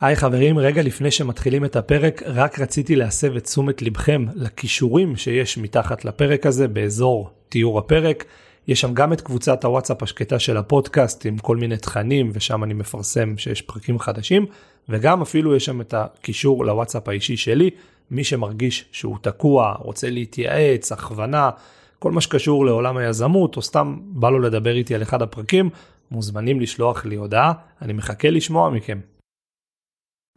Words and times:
היי 0.00 0.16
חברים, 0.16 0.58
רגע 0.58 0.82
לפני 0.82 1.10
שמתחילים 1.10 1.64
את 1.64 1.76
הפרק, 1.76 2.22
רק 2.26 2.60
רציתי 2.60 2.96
להסב 2.96 3.36
את 3.36 3.44
תשומת 3.44 3.82
לבכם 3.82 4.24
לכישורים 4.34 5.16
שיש 5.16 5.58
מתחת 5.58 6.04
לפרק 6.04 6.46
הזה 6.46 6.68
באזור 6.68 7.30
תיאור 7.48 7.78
הפרק. 7.78 8.24
יש 8.68 8.80
שם 8.80 8.94
גם 8.94 9.12
את 9.12 9.20
קבוצת 9.20 9.64
הוואטסאפ 9.64 10.02
השקטה 10.02 10.38
של 10.38 10.56
הפודקאסט 10.56 11.26
עם 11.26 11.38
כל 11.38 11.56
מיני 11.56 11.76
תכנים 11.76 12.30
ושם 12.32 12.64
אני 12.64 12.74
מפרסם 12.74 13.38
שיש 13.38 13.62
פרקים 13.62 13.98
חדשים 13.98 14.46
וגם 14.88 15.22
אפילו 15.22 15.56
יש 15.56 15.64
שם 15.64 15.80
את 15.80 15.94
הקישור 15.94 16.64
לוואטסאפ 16.64 17.08
האישי 17.08 17.36
שלי 17.36 17.70
מי 18.10 18.24
שמרגיש 18.24 18.84
שהוא 18.92 19.16
תקוע 19.20 19.74
רוצה 19.78 20.10
להתייעץ 20.10 20.92
הכוונה 20.92 21.50
כל 21.98 22.12
מה 22.12 22.20
שקשור 22.20 22.66
לעולם 22.66 22.96
היזמות 22.96 23.56
או 23.56 23.62
סתם 23.62 23.96
בא 24.00 24.30
לו 24.30 24.38
לדבר 24.38 24.74
איתי 24.74 24.94
על 24.94 25.02
אחד 25.02 25.22
הפרקים 25.22 25.70
מוזמנים 26.10 26.60
לשלוח 26.60 27.04
לי 27.04 27.16
הודעה 27.16 27.52
אני 27.82 27.92
מחכה 27.92 28.30
לשמוע 28.30 28.70
מכם. 28.70 29.15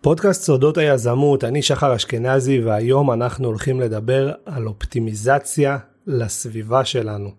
פודקאסט 0.01 0.43
סודות 0.43 0.77
היזמות 0.77 1.43
אני 1.43 1.61
שחר 1.61 1.95
אשכנזי 1.95 2.59
והיום 2.59 3.11
אנחנו 3.11 3.47
הולכים 3.47 3.79
לדבר 3.79 4.33
על 4.45 4.67
אופטימיזציה 4.67 5.77
לסביבה 6.07 6.85
שלנו. 6.85 7.31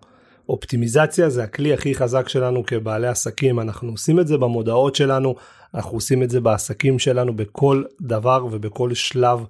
אופטימיזציה 0.48 1.30
זה 1.30 1.42
הכלי 1.42 1.74
הכי 1.74 1.94
חזק 1.94 2.28
שלנו 2.28 2.66
כבעלי 2.66 3.06
עסקים, 3.06 3.60
אנחנו 3.60 3.90
עושים 3.90 4.20
את 4.20 4.26
זה 4.26 4.38
במודעות 4.38 4.94
שלנו, 4.94 5.34
אנחנו 5.74 5.96
עושים 5.96 6.22
את 6.22 6.30
זה 6.30 6.40
בעסקים 6.40 6.98
שלנו 6.98 7.36
בכל 7.36 7.84
דבר 8.00 8.46
ובכל 8.50 8.94
שלב, 8.94 9.44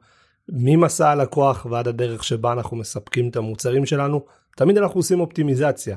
ממסע 0.49 1.11
הלקוח 1.11 1.67
ועד 1.71 1.89
הדרך 1.89 2.25
שבה 2.25 2.53
אנחנו 2.53 2.77
מספקים 2.77 3.29
את 3.29 3.37
המוצרים 3.37 3.87
שלנו, 3.87 4.25
תמיד 4.57 4.79
אנחנו 4.79 5.01
עושים 5.01 5.21
אופטימיזציה. 5.21 5.97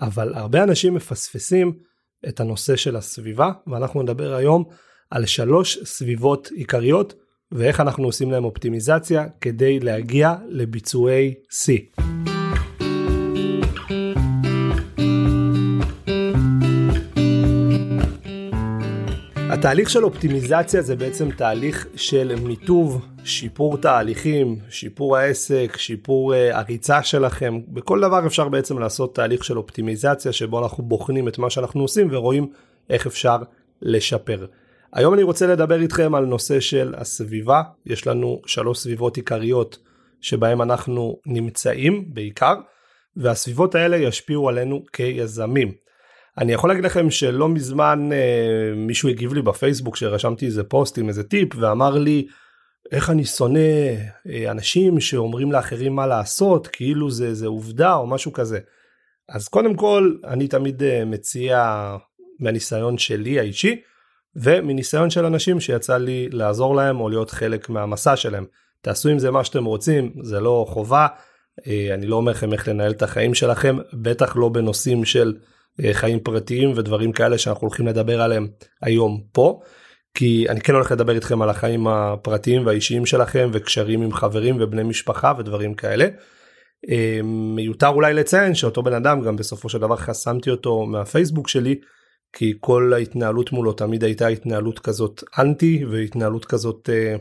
אבל 0.00 0.34
הרבה 0.34 0.62
אנשים 0.62 0.94
מפספסים 0.94 1.72
את 2.28 2.40
הנושא 2.40 2.76
של 2.76 2.96
הסביבה, 2.96 3.50
ואנחנו 3.66 4.02
נדבר 4.02 4.34
היום 4.34 4.64
על 5.12 5.26
שלוש 5.26 5.78
סביבות 5.84 6.48
עיקריות 6.54 7.14
ואיך 7.52 7.80
אנחנו 7.80 8.04
עושים 8.04 8.30
להם 8.30 8.44
אופטימיזציה 8.44 9.26
כדי 9.40 9.80
להגיע 9.80 10.34
לביצועי 10.48 11.34
C. 11.50 11.98
התהליך 19.36 19.90
של 19.90 20.04
אופטימיזציה 20.04 20.82
זה 20.82 20.96
בעצם 20.96 21.30
תהליך 21.30 21.86
של 21.96 22.34
מיטוב, 22.42 23.06
שיפור 23.24 23.78
תהליכים, 23.78 24.58
שיפור 24.68 25.16
העסק, 25.16 25.76
שיפור 25.76 26.34
uh, 26.34 26.36
הריצה 26.56 27.02
שלכם. 27.02 27.60
בכל 27.68 28.00
דבר 28.00 28.26
אפשר 28.26 28.48
בעצם 28.48 28.78
לעשות 28.78 29.14
תהליך 29.14 29.44
של 29.44 29.58
אופטימיזציה 29.58 30.32
שבו 30.32 30.62
אנחנו 30.62 30.84
בוחנים 30.84 31.28
את 31.28 31.38
מה 31.38 31.50
שאנחנו 31.50 31.82
עושים 31.82 32.08
ורואים 32.10 32.52
איך 32.90 33.06
אפשר 33.06 33.36
לשפר. 33.82 34.46
היום 34.94 35.14
אני 35.14 35.22
רוצה 35.22 35.46
לדבר 35.46 35.80
איתכם 35.80 36.14
על 36.14 36.24
נושא 36.24 36.60
של 36.60 36.94
הסביבה. 36.96 37.62
יש 37.86 38.06
לנו 38.06 38.40
שלוש 38.46 38.78
סביבות 38.78 39.16
עיקריות 39.16 39.78
שבהם 40.20 40.62
אנחנו 40.62 41.20
נמצאים 41.26 42.04
בעיקר, 42.14 42.54
והסביבות 43.16 43.74
האלה 43.74 43.96
ישפיעו 43.96 44.48
עלינו 44.48 44.82
כיזמים. 44.92 45.72
אני 46.38 46.52
יכול 46.52 46.70
להגיד 46.70 46.84
לכם 46.84 47.10
שלא 47.10 47.48
מזמן 47.48 48.08
אה, 48.12 48.74
מישהו 48.76 49.08
הגיב 49.08 49.34
לי 49.34 49.42
בפייסבוק 49.42 49.96
שרשמתי 49.96 50.46
איזה 50.46 50.64
פוסט 50.64 50.98
עם 50.98 51.08
איזה 51.08 51.22
טיפ 51.22 51.48
ואמר 51.56 51.98
לי 51.98 52.26
איך 52.92 53.10
אני 53.10 53.24
שונא 53.24 53.58
אה, 54.28 54.50
אנשים 54.50 55.00
שאומרים 55.00 55.52
לאחרים 55.52 55.96
מה 55.96 56.06
לעשות 56.06 56.66
כאילו 56.66 57.10
זה 57.10 57.34
זה 57.34 57.46
עובדה 57.46 57.94
או 57.94 58.06
משהו 58.06 58.32
כזה. 58.32 58.58
אז 59.28 59.48
קודם 59.48 59.74
כל 59.74 60.16
אני 60.24 60.48
תמיד 60.48 60.82
אה, 60.82 61.04
מציע 61.04 61.86
מהניסיון 62.40 62.98
שלי 62.98 63.38
האישי 63.38 63.80
ומניסיון 64.36 65.10
של 65.10 65.24
אנשים 65.24 65.60
שיצא 65.60 65.96
לי 65.96 66.28
לעזור 66.32 66.76
להם 66.76 67.00
או 67.00 67.08
להיות 67.08 67.30
חלק 67.30 67.68
מהמסע 67.68 68.16
שלהם. 68.16 68.44
תעשו 68.80 69.08
עם 69.08 69.18
זה 69.18 69.30
מה 69.30 69.44
שאתם 69.44 69.64
רוצים 69.64 70.12
זה 70.22 70.40
לא 70.40 70.66
חובה 70.68 71.06
אה, 71.66 71.94
אני 71.94 72.06
לא 72.06 72.16
אומר 72.16 72.32
לכם 72.32 72.52
איך 72.52 72.68
לנהל 72.68 72.90
את 72.90 73.02
החיים 73.02 73.34
שלכם 73.34 73.76
בטח 73.92 74.36
לא 74.36 74.48
בנושאים 74.48 75.04
של 75.04 75.34
אה, 75.84 75.94
חיים 75.94 76.20
פרטיים 76.20 76.72
ודברים 76.76 77.12
כאלה 77.12 77.38
שאנחנו 77.38 77.66
הולכים 77.66 77.86
לדבר 77.86 78.20
עליהם 78.20 78.48
היום 78.82 79.22
פה. 79.32 79.60
כי 80.14 80.46
אני 80.48 80.60
כן 80.60 80.74
הולך 80.74 80.92
לדבר 80.92 81.14
איתכם 81.14 81.42
על 81.42 81.50
החיים 81.50 81.86
הפרטיים 81.88 82.66
והאישיים 82.66 83.06
שלכם 83.06 83.50
וקשרים 83.52 84.02
עם 84.02 84.12
חברים 84.12 84.56
ובני 84.60 84.82
משפחה 84.82 85.32
ודברים 85.38 85.74
כאלה. 85.74 86.08
אה, 86.90 87.20
מיותר 87.24 87.88
אולי 87.88 88.14
לציין 88.14 88.54
שאותו 88.54 88.82
בן 88.82 88.92
אדם 88.92 89.20
גם 89.20 89.36
בסופו 89.36 89.68
של 89.68 89.78
דבר 89.78 89.96
חסמתי 89.96 90.50
אותו 90.50 90.86
מהפייסבוק 90.86 91.48
שלי 91.48 91.80
כי 92.32 92.54
כל 92.60 92.92
ההתנהלות 92.94 93.52
מולו 93.52 93.72
תמיד 93.72 94.04
הייתה 94.04 94.26
התנהלות 94.26 94.78
כזאת 94.78 95.24
אנטי 95.38 95.84
והתנהלות 95.84 96.44
כזאת 96.44 96.90
אה, 96.92 97.16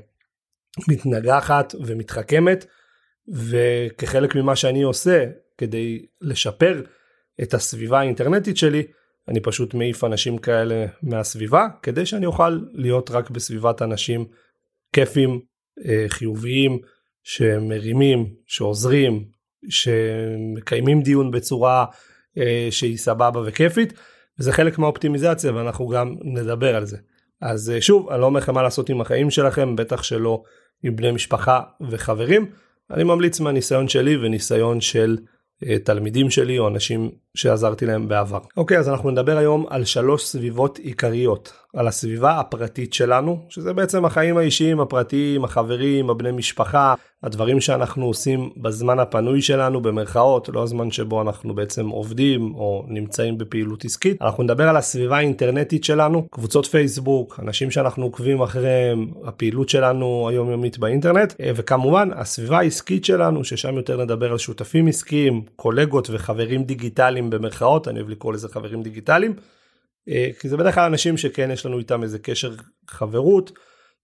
מתנגחת 0.87 1.75
ומתחכמת 1.85 2.65
וכחלק 3.27 4.35
ממה 4.35 4.55
שאני 4.55 4.81
עושה 4.81 5.25
כדי 5.57 6.05
לשפר 6.21 6.81
את 7.41 7.53
הסביבה 7.53 7.99
האינטרנטית 7.99 8.57
שלי, 8.57 8.83
אני 9.27 9.39
פשוט 9.39 9.73
מעיף 9.73 10.03
אנשים 10.03 10.37
כאלה 10.37 10.85
מהסביבה, 11.03 11.67
כדי 11.83 12.05
שאני 12.05 12.25
אוכל 12.25 12.59
להיות 12.73 13.11
רק 13.11 13.29
בסביבת 13.29 13.81
אנשים 13.81 14.25
כיפים, 14.93 15.41
אה, 15.85 16.05
חיוביים, 16.07 16.79
שמרימים, 17.23 18.33
שעוזרים, 18.47 19.25
שמקיימים 19.69 21.01
דיון 21.01 21.31
בצורה 21.31 21.85
אה, 22.37 22.67
שהיא 22.71 22.97
סבבה 22.97 23.41
וכיפית, 23.45 23.93
וזה 24.41 24.51
חלק 24.51 24.79
מהאופטימיזציה 24.79 25.55
ואנחנו 25.55 25.87
גם 25.87 26.15
נדבר 26.23 26.75
על 26.75 26.85
זה. 26.85 26.97
אז 27.41 27.69
אה, 27.69 27.81
שוב, 27.81 28.09
אני 28.09 28.21
לא 28.21 28.25
אומר 28.25 28.39
לכם 28.39 28.53
מה 28.53 28.61
לעשות 28.61 28.89
עם 28.89 29.01
החיים 29.01 29.29
שלכם, 29.29 29.75
בטח 29.75 30.03
שלא 30.03 30.43
עם 30.83 30.95
בני 30.95 31.11
משפחה 31.11 31.61
וחברים. 31.89 32.45
אני 32.91 33.03
ממליץ 33.03 33.39
מהניסיון 33.39 33.87
שלי 33.87 34.17
וניסיון 34.17 34.81
של 34.81 35.17
אה, 35.65 35.79
תלמידים 35.79 36.29
שלי 36.29 36.59
או 36.59 36.67
אנשים 36.67 37.11
שעזרתי 37.37 37.85
להם 37.85 38.07
בעבר. 38.07 38.39
אוקיי 38.57 38.77
אז 38.77 38.89
אנחנו 38.89 39.11
נדבר 39.11 39.37
היום 39.37 39.65
על 39.69 39.85
שלוש 39.85 40.25
סביבות 40.25 40.77
עיקריות 40.77 41.53
על 41.75 41.87
הסביבה 41.87 42.39
הפרטית 42.39 42.93
שלנו 42.93 43.39
שזה 43.49 43.73
בעצם 43.73 44.05
החיים 44.05 44.37
האישיים 44.37 44.79
הפרטיים 44.79 45.43
החברים 45.43 46.09
הבני 46.09 46.31
משפחה 46.31 46.93
הדברים 47.23 47.61
שאנחנו 47.61 48.05
עושים 48.05 48.49
בזמן 48.57 48.99
הפנוי 48.99 49.41
שלנו 49.41 49.81
במרכאות 49.81 50.49
לא 50.53 50.63
הזמן 50.63 50.91
שבו 50.91 51.21
אנחנו 51.21 51.55
בעצם 51.55 51.87
עובדים 51.87 52.55
או 52.55 52.85
נמצאים 52.87 53.37
בפעילות 53.37 53.85
עסקית 53.85 54.21
אנחנו 54.21 54.43
נדבר 54.43 54.69
על 54.69 54.77
הסביבה 54.77 55.17
האינטרנטית 55.17 55.83
שלנו 55.83 56.27
קבוצות 56.31 56.65
פייסבוק 56.65 57.39
אנשים 57.43 57.71
שאנחנו 57.71 58.03
עוקבים 58.05 58.41
אחריהם 58.41 59.11
הפעילות 59.23 59.69
שלנו 59.69 60.27
היומיומית 60.29 60.77
באינטרנט 60.77 61.33
אה, 61.41 61.51
וכמובן 61.55 62.09
הסביבה 62.15 62.57
העסקית 62.57 63.05
שלנו 63.05 63.43
ששם 63.43 63.75
יותר 63.75 64.03
נדבר 64.03 64.31
על 64.31 64.37
שותפים 64.37 64.87
עסקיים 64.87 65.41
קולגות 65.55 66.09
וחברים 66.09 66.63
דיגיטליים 66.63 67.20
במרכאות 67.29 67.87
אני 67.87 67.99
אוהב 67.99 68.09
לקרוא 68.09 68.33
לזה 68.33 68.47
חברים 68.47 68.83
דיגיטליים. 68.83 69.35
אה, 70.09 70.29
כי 70.39 70.49
זה 70.49 70.57
בדרך 70.57 70.75
כלל 70.75 70.83
אנשים 70.83 71.17
שכן 71.17 71.51
יש 71.51 71.65
לנו 71.65 71.79
איתם 71.79 72.03
איזה 72.03 72.19
קשר 72.19 72.55
חברות 72.87 73.51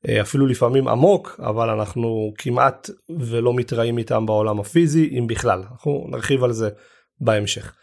אה, 0.08 0.22
אפילו 0.22 0.48
לפעמים 0.48 0.88
עמוק 0.88 1.40
אבל 1.44 1.70
אנחנו 1.70 2.34
כמעט 2.38 2.90
ולא 3.20 3.54
מתראים 3.54 3.98
איתם 3.98 4.26
בעולם 4.26 4.60
הפיזי 4.60 5.10
אם 5.20 5.28
בכלל 5.28 5.64
אנחנו 5.72 6.06
נרחיב 6.10 6.44
על 6.44 6.52
זה 6.52 6.70
בהמשך. 7.22 7.74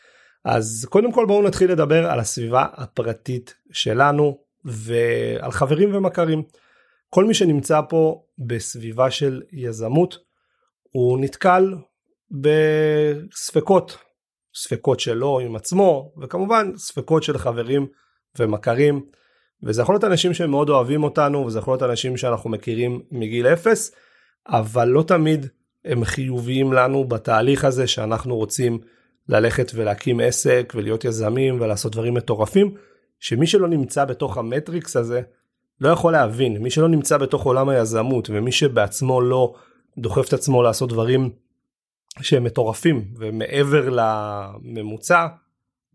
אז 0.44 0.87
קודם 0.91 1.12
כל 1.12 1.27
בואו 1.27 1.43
נתחיל 1.43 1.73
לדבר 1.73 2.11
על 2.11 2.21
הסביבה 2.21 2.67
הפרטית 2.73 3.55
שלנו 3.73 4.39
ועל 4.65 5.50
חברים 5.50 5.94
ומכרים. 5.94 6.43
כל 7.11 7.25
מי 7.25 7.34
שנמצא 7.34 7.81
פה 7.89 8.23
בסביבה 8.39 9.11
של 9.11 9.43
יזמות 9.53 10.19
הוא 10.83 11.19
נתקל 11.21 11.75
בספקות 12.31 13.99
ספקות 14.54 15.00
שלו 15.00 15.41
עם 15.41 15.56
עצמו 15.56 16.12
וכמובן 16.22 16.72
ספקות 16.76 17.22
של 17.22 17.38
חברים 17.38 17.87
ומכרים. 18.38 19.04
וזה 19.62 19.82
יכול 19.82 19.94
להיות 19.94 20.04
אנשים 20.04 20.34
שמאוד 20.34 20.69
אוהבים 20.69 21.04
אותנו 21.04 21.47
וזה 21.47 21.59
יכול 21.59 21.72
להיות 21.72 21.82
אנשים 21.82 22.16
שאנחנו 22.16 22.50
מכירים 22.50 23.02
מגיל 23.11 23.46
אפס 23.46 23.93
אבל 24.49 24.88
לא 24.88 25.02
תמיד 25.02 25.46
הם 25.84 26.05
חיוביים 26.05 26.73
לנו 26.73 27.05
בתהליך 27.05 27.64
הזה 27.64 27.87
שאנחנו 27.87 28.37
רוצים 28.37 28.79
ללכת 29.29 29.73
ולהקים 29.75 30.20
עסק 30.20 30.73
ולהיות 30.76 31.05
יזמים 31.05 31.61
ולעשות 31.61 31.93
דברים 31.93 32.14
מטורפים 32.14 32.75
שמי 33.20 33.46
שלא 33.46 33.69
נמצא 33.69 34.05
בתוך 34.05 34.38
המטריקס 34.38 34.96
הזה 34.96 35.23
לא 35.81 35.88
יכול 35.88 36.12
להבין. 36.12 36.56
מי 36.56 36.70
שלא 36.70 36.88
נמצא 36.88 37.17
בתוך 37.17 37.44
עולם 37.44 37.69
היזמות 37.69 38.31
ומי 38.31 38.52
שבעצמו 38.52 39.20
לא 39.20 39.55
דוחף 39.99 40.29
את 40.29 40.32
עצמו 40.32 40.62
לעשות 40.62 40.88
דברים 40.88 41.31
שהם 42.20 42.44
מטורפים 42.44 43.05
ומעבר 43.16 43.88
לממוצע 43.88 45.26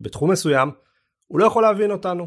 בתחום 0.00 0.30
מסוים 0.30 0.70
הוא 1.26 1.40
לא 1.40 1.44
יכול 1.44 1.62
להבין 1.62 1.90
אותנו. 1.90 2.26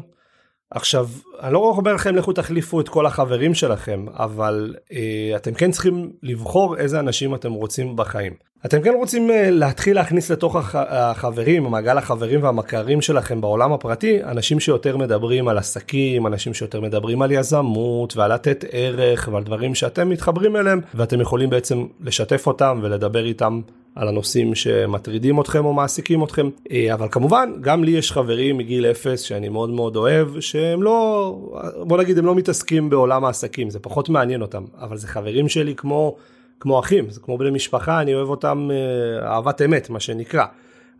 עכשיו, 0.70 1.08
אני 1.40 1.52
לא 1.52 1.58
אומר 1.58 1.94
לכם 1.94 2.16
לכו 2.16 2.32
תחליפו 2.32 2.80
את 2.80 2.88
כל 2.88 3.06
החברים 3.06 3.54
שלכם, 3.54 4.06
אבל 4.12 4.74
אה, 4.92 5.36
אתם 5.36 5.54
כן 5.54 5.70
צריכים 5.70 6.12
לבחור 6.22 6.76
איזה 6.76 7.00
אנשים 7.00 7.34
אתם 7.34 7.52
רוצים 7.52 7.96
בחיים. 7.96 8.32
אתם 8.66 8.82
כן 8.82 8.94
רוצים 8.94 9.30
אה, 9.30 9.50
להתחיל 9.50 9.96
להכניס 9.96 10.30
לתוך 10.30 10.56
הח, 10.56 10.74
החברים, 10.76 11.62
מעגל 11.62 11.98
החברים 11.98 12.42
והמכרים 12.42 13.00
שלכם 13.00 13.40
בעולם 13.40 13.72
הפרטי, 13.72 14.24
אנשים 14.24 14.60
שיותר 14.60 14.96
מדברים 14.96 15.48
על 15.48 15.58
עסקים, 15.58 16.26
אנשים 16.26 16.54
שיותר 16.54 16.80
מדברים 16.80 17.22
על 17.22 17.32
יזמות 17.32 18.16
ועל 18.16 18.34
לתת 18.34 18.64
ערך 18.70 19.28
ועל 19.32 19.42
דברים 19.42 19.74
שאתם 19.74 20.08
מתחברים 20.08 20.56
אליהם, 20.56 20.80
ואתם 20.94 21.20
יכולים 21.20 21.50
בעצם 21.50 21.86
לשתף 22.00 22.46
אותם 22.46 22.80
ולדבר 22.82 23.24
איתם 23.24 23.60
על 23.94 24.08
הנושאים 24.08 24.54
שמטרידים 24.54 25.40
אתכם 25.40 25.64
או 25.64 25.72
מעסיקים 25.72 26.24
אתכם. 26.24 26.48
אה, 26.70 26.94
אבל 26.94 27.08
כמובן 27.10 27.52
גם 27.60 27.84
לי 27.84 27.90
יש 27.90 28.12
חברים 28.12 28.58
מגיל 28.58 28.86
אפס 28.86 29.20
שאני 29.20 29.48
מאוד 29.48 29.70
מאוד 29.70 29.96
אוהב 29.96 30.40
שהם 30.40 30.82
לא 30.82 31.38
בוא 31.76 31.98
נגיד 31.98 32.18
הם 32.18 32.26
לא 32.26 32.34
מתעסקים 32.34 32.90
בעולם 32.90 33.24
העסקים 33.24 33.70
זה 33.70 33.78
פחות 33.78 34.08
מעניין 34.08 34.42
אותם. 34.42 34.64
אבל 34.80 34.96
זה 34.96 35.08
חברים 35.08 35.48
שלי 35.48 35.74
כמו 35.74 36.16
כמו 36.60 36.80
אחים 36.80 37.10
זה 37.10 37.20
כמו 37.20 37.38
בני 37.38 37.50
משפחה 37.50 38.00
אני 38.00 38.14
אוהב 38.14 38.28
אותם 38.28 38.68
אה, 38.70 39.28
אהבת 39.28 39.62
אמת 39.62 39.90
מה 39.90 40.00
שנקרא. 40.00 40.44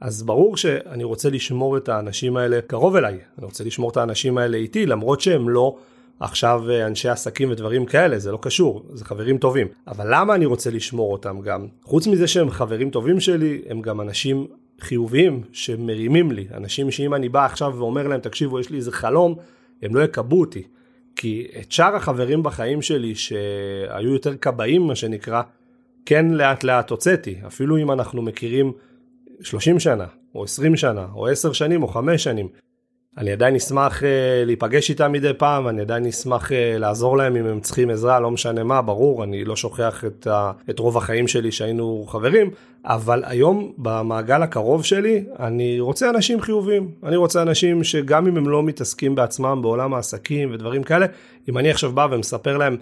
אז 0.00 0.23
ברור 0.23 0.56
שאני 0.56 1.05
רוצה 1.05 1.31
לשמור 1.31 1.76
את 1.76 1.88
האנשים 1.88 2.37
האלה 2.37 2.61
קרוב 2.67 2.97
אליי. 2.97 3.19
אני 3.38 3.47
רוצה 3.47 3.64
לשמור 3.64 3.90
את 3.90 3.97
האנשים 3.97 4.38
האלה 4.38 4.56
איתי 4.56 4.87
למרות 4.87 5.20
שהם 5.20 5.49
לא 5.49 5.76
עכשיו 6.20 6.70
אה, 6.70 6.87
אנשי 6.87 7.08
עסקים 7.08 7.50
ודברים 7.50 7.87
כאלה, 7.87 8.19
זה 8.19 8.32
לא 8.32 8.38
קשור, 8.43 8.87
זה 8.93 9.05
חברים 9.05 9.38
טובים. 9.38 9.69
אבל 9.88 10.06
למה 10.11 10.34
אני 10.34 10.46
רוצה 10.46 10.70
לשמור 10.70 11.12
אותם 11.12 11.40
גם? 11.40 11.66
חוץ 11.82 12.06
מזה 12.06 12.26
שהם 12.26 12.50
חברים 12.50 12.90
טובים 12.90 13.20
שלי, 13.20 13.62
הם 13.69 13.82
גם 13.82 14.00
אנשים 14.00 14.46
חיוביים 14.81 15.43
שמרימים 15.52 16.32
לי. 16.32 16.46
אנשים 16.55 16.90
שאם 16.90 17.14
אני 17.14 17.28
בא 17.28 17.44
עכשיו 17.44 17.75
ואומר 17.76 18.08
להם, 18.08 18.20
תקשיבו, 18.20 18.61
יש 18.61 18.70
לי 18.70 18.76
איזה 18.76 18.93
חלום, 18.93 19.34
הם 19.82 19.94
לא 19.94 20.02
יקבעו 20.02 20.40
אותי. 20.40 20.62
כי 21.16 21.46
את 21.61 21.72
שאר 21.72 21.96
החברים 21.96 22.43
בחיים 22.43 22.82
שלי 22.82 23.14
שהיו 23.14 24.12
יותר 24.12 24.37
כבאים, 24.37 24.82
מה 24.82 24.94
שנקרא, 24.94 25.43
כן 26.06 26.26
לאט 26.31 26.64
לאט 26.64 26.90
הוצאתי. 26.90 27.37
אפילו 27.46 27.78
אם 27.78 27.93
אנחנו 27.93 28.22
מכירים 28.22 28.72
30 29.40 29.81
שנה, 29.81 30.06
או 30.34 30.44
20 30.44 30.76
שנה, 30.76 31.06
או 31.14 31.28
10 31.28 31.52
שנים, 31.52 31.82
או 31.82 31.88
5 31.88 32.25
שנים. 32.25 32.49
אני 33.19 33.32
עדיין 33.32 33.55
אשמח 33.55 34.00
uh, 34.00 34.05
להיפגש 34.46 34.90
איתם 34.90 35.12
מדי 35.12 35.32
פעם, 35.38 35.69
אני 35.69 35.81
עדיין 35.81 36.06
אשמח 36.06 36.50
uh, 36.50 36.55
לעזור 36.78 37.16
להם 37.16 37.37
אם 37.37 37.46
הם 37.46 37.61
צריכים 37.61 37.90
עזרה, 37.90 38.20
לא 38.20 38.31
משנה 38.31 38.64
מה, 38.64 38.82
ברור, 38.82 39.25
אני 39.25 39.44
לא 39.44 39.56
שוכח 39.56 40.05
את, 40.05 40.26
uh, 40.26 40.70
את 40.70 40.78
רוב 40.78 40.96
החיים 40.96 41.28
שלי 41.28 41.52
שהיינו 41.52 42.05
חברים, 42.08 42.50
אבל 42.84 43.22
היום 43.26 43.72
במעגל 43.78 44.43
הקרוב 44.43 44.84
שלי, 44.84 45.25
אני 45.40 45.81
רוצה 45.81 46.11
אנשים 46.11 46.40
חיוביים, 46.40 46.90
אני 47.02 47.16
רוצה 47.16 47.43
אנשים 47.43 47.84
שגם 47.84 48.26
אם 48.26 48.37
הם 48.37 48.49
לא 48.49 48.62
מתעסקים 48.62 49.14
בעצמם 49.14 49.58
בעולם 49.62 49.94
העסקים 49.94 50.55
ודברים 50.55 50.82
כאלה, 50.82 51.06
אם 51.49 51.58
אני 51.58 51.70
עכשיו 51.70 51.93
בא 51.93 52.06
ומספר 52.11 52.56
להם 52.56 52.76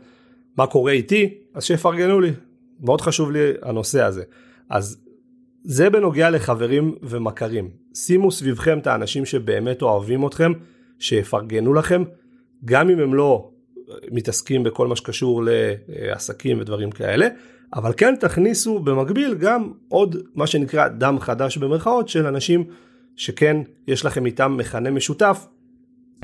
מה 0.56 0.66
קורה 0.66 0.92
איתי, 0.92 1.34
אז 1.54 1.64
שיפרגנו 1.64 2.20
לי, 2.20 2.30
מאוד 2.80 3.00
חשוב 3.00 3.30
לי 3.30 3.52
הנושא 3.62 4.02
הזה. 4.02 4.22
אז 4.70 4.98
זה 5.64 5.90
בנוגע 5.90 6.30
לחברים 6.30 6.94
ומכרים. 7.02 7.70
שימו 7.94 8.30
סביבכם 8.30 8.78
את 8.78 8.86
האנשים 8.86 9.24
שבאמת 9.24 9.82
אוהבים 9.82 10.26
אתכם, 10.26 10.52
שיפרגנו 10.98 11.74
לכם, 11.74 12.02
גם 12.64 12.90
אם 12.90 12.98
הם 12.98 13.14
לא 13.14 13.50
מתעסקים 14.10 14.62
בכל 14.62 14.86
מה 14.86 14.96
שקשור 14.96 15.42
לעסקים 15.88 16.60
ודברים 16.60 16.90
כאלה, 16.90 17.28
אבל 17.74 17.92
כן 17.96 18.14
תכניסו 18.20 18.78
במקביל 18.78 19.34
גם 19.34 19.72
עוד 19.88 20.16
מה 20.34 20.46
שנקרא 20.46 20.88
דם 20.88 21.16
חדש 21.20 21.58
במרכאות 21.58 22.08
של 22.08 22.26
אנשים 22.26 22.64
שכן 23.16 23.56
יש 23.88 24.04
לכם 24.04 24.26
איתם 24.26 24.56
מכנה 24.56 24.90
משותף 24.90 25.46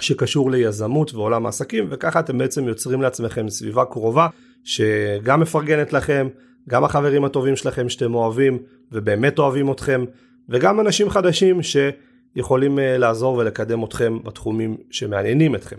שקשור 0.00 0.50
ליזמות 0.50 1.14
ועולם 1.14 1.46
העסקים 1.46 1.86
וככה 1.90 2.20
אתם 2.20 2.38
בעצם 2.38 2.68
יוצרים 2.68 3.02
לעצמכם 3.02 3.48
סביבה 3.48 3.84
קרובה 3.84 4.28
שגם 4.64 5.40
מפרגנת 5.40 5.92
לכם, 5.92 6.28
גם 6.68 6.84
החברים 6.84 7.24
הטובים 7.24 7.56
שלכם 7.56 7.88
שאתם 7.88 8.14
אוהבים 8.14 8.58
ובאמת 8.92 9.38
אוהבים 9.38 9.72
אתכם, 9.72 10.04
וגם 10.48 10.80
אנשים 10.80 11.10
חדשים 11.10 11.60
שיכולים 11.62 12.78
אה, 12.78 12.98
לעזור 12.98 13.36
ולקדם 13.36 13.84
אתכם 13.84 14.18
בתחומים 14.24 14.76
שמעניינים 14.90 15.54
אתכם. 15.54 15.76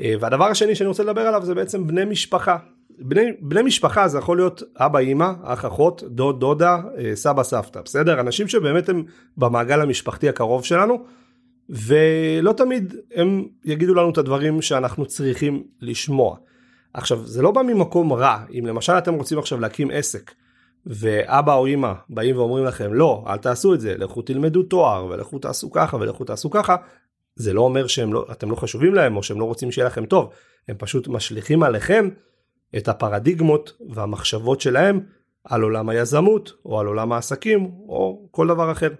אה, 0.00 0.14
והדבר 0.20 0.44
השני 0.44 0.74
שאני 0.74 0.88
רוצה 0.88 1.02
לדבר 1.02 1.20
עליו 1.20 1.44
זה 1.44 1.54
בעצם 1.54 1.86
בני 1.86 2.04
משפחה. 2.04 2.56
בני, 2.98 3.32
בני 3.40 3.62
משפחה 3.62 4.08
זה 4.08 4.18
יכול 4.18 4.36
להיות 4.36 4.62
אבא 4.76 4.98
אימא, 4.98 5.32
אח 5.42 5.64
אחות, 5.64 6.02
דוד 6.06 6.40
דודה, 6.40 6.78
אה, 6.98 7.16
סבא 7.16 7.42
סבתא, 7.42 7.80
בסדר? 7.80 8.20
אנשים 8.20 8.48
שבאמת 8.48 8.88
הם 8.88 9.04
במעגל 9.36 9.80
המשפחתי 9.80 10.28
הקרוב 10.28 10.64
שלנו, 10.64 11.04
ולא 11.68 12.52
תמיד 12.52 12.94
הם 13.14 13.44
יגידו 13.64 13.94
לנו 13.94 14.10
את 14.10 14.18
הדברים 14.18 14.62
שאנחנו 14.62 15.06
צריכים 15.06 15.62
לשמוע. 15.80 16.36
עכשיו 16.94 17.26
זה 17.26 17.42
לא 17.42 17.50
בא 17.50 17.62
ממקום 17.62 18.12
רע 18.12 18.38
אם 18.58 18.66
למשל 18.66 18.92
אתם 18.92 19.14
רוצים 19.14 19.38
עכשיו 19.38 19.60
להקים 19.60 19.90
עסק 19.90 20.32
ואבא 20.86 21.54
או 21.54 21.66
אמא 21.66 21.92
באים 22.08 22.36
ואומרים 22.36 22.64
לכם 22.64 22.94
לא 22.94 23.24
אל 23.26 23.36
תעשו 23.36 23.74
את 23.74 23.80
זה 23.80 23.94
לכו 23.98 24.22
תלמדו 24.22 24.62
תואר 24.62 25.06
ולכו 25.06 25.38
תעשו 25.38 25.70
ככה 25.70 25.96
ולכו 25.96 26.24
תעשו 26.24 26.50
ככה 26.50 26.76
זה 27.36 27.52
לא 27.52 27.60
אומר 27.60 27.86
שאתם 27.86 28.12
לא, 28.12 28.26
לא 28.42 28.54
חשובים 28.56 28.94
להם 28.94 29.16
או 29.16 29.22
שהם 29.22 29.40
לא 29.40 29.44
רוצים 29.44 29.72
שיהיה 29.72 29.86
לכם 29.86 30.06
טוב 30.06 30.30
הם 30.68 30.76
פשוט 30.78 31.08
משליכים 31.08 31.62
עליכם 31.62 32.08
את 32.76 32.88
הפרדיגמות 32.88 33.72
והמחשבות 33.88 34.60
שלהם 34.60 35.00
על 35.44 35.62
עולם 35.62 35.88
היזמות 35.88 36.52
או 36.64 36.80
על 36.80 36.86
עולם 36.86 37.12
העסקים 37.12 37.64
או 37.64 38.28
כל 38.30 38.48
דבר 38.48 38.72
אחר. 38.72 38.90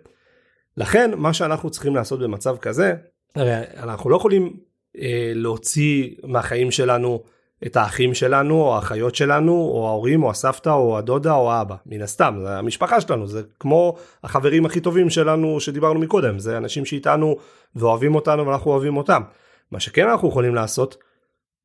לכן 0.77 1.11
מה 1.17 1.33
שאנחנו 1.33 1.71
צריכים 1.71 1.95
לעשות 1.95 2.21
במצב 2.21 2.57
כזה 2.57 2.95
הרי 3.35 3.53
אנחנו 3.77 4.11
לא 4.11 4.17
יכולים 4.17 4.57
אה, 4.99 5.33
להוציא 5.35 6.11
מהחיים 6.25 6.71
שלנו 6.71 7.23
את 7.67 7.77
האחים 7.77 8.15
שלנו 8.15 8.61
או 8.63 8.75
האחיות 8.75 9.15
שלנו 9.15 9.53
או 9.53 9.89
ההורים 9.89 10.23
או 10.23 10.31
הסבתא 10.31 10.71
או 10.71 10.99
הדודה 10.99 11.35
או 11.35 11.53
האבא. 11.53 11.77
מן 11.87 12.03
הסתם 12.03 12.39
זה 12.43 12.59
המשפחה 12.59 13.01
שלנו 13.01 13.27
זה 13.27 13.43
כמו 13.61 13.97
החברים 14.25 14.67
הכי 14.67 14.81
טובים 14.81 15.11
שלנו 15.11 15.61
שדיברנו 15.61 16.01
מקודם. 16.01 16.39
זה 16.39 16.57
אנשים 16.57 16.85
שאיתנו 16.85 17.37
ואוהבים 17.75 18.15
אותנו 18.15 18.47
ואנחנו 18.47 18.71
אוהבים 18.71 18.97
אותם. 18.97 19.23
מה 19.71 19.81
שכן 19.81 20.09
אנחנו 20.09 20.29
יכולים 20.29 20.55
לעשות 20.55 20.97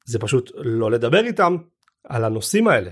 זה 0.05 0.19
פשוט 0.19 0.51
לא 0.55 0.91
לדבר 0.91 1.25
איתם 1.25 1.57
על 2.07 2.23
הנושאים 2.23 2.67
האלה. 2.67 2.91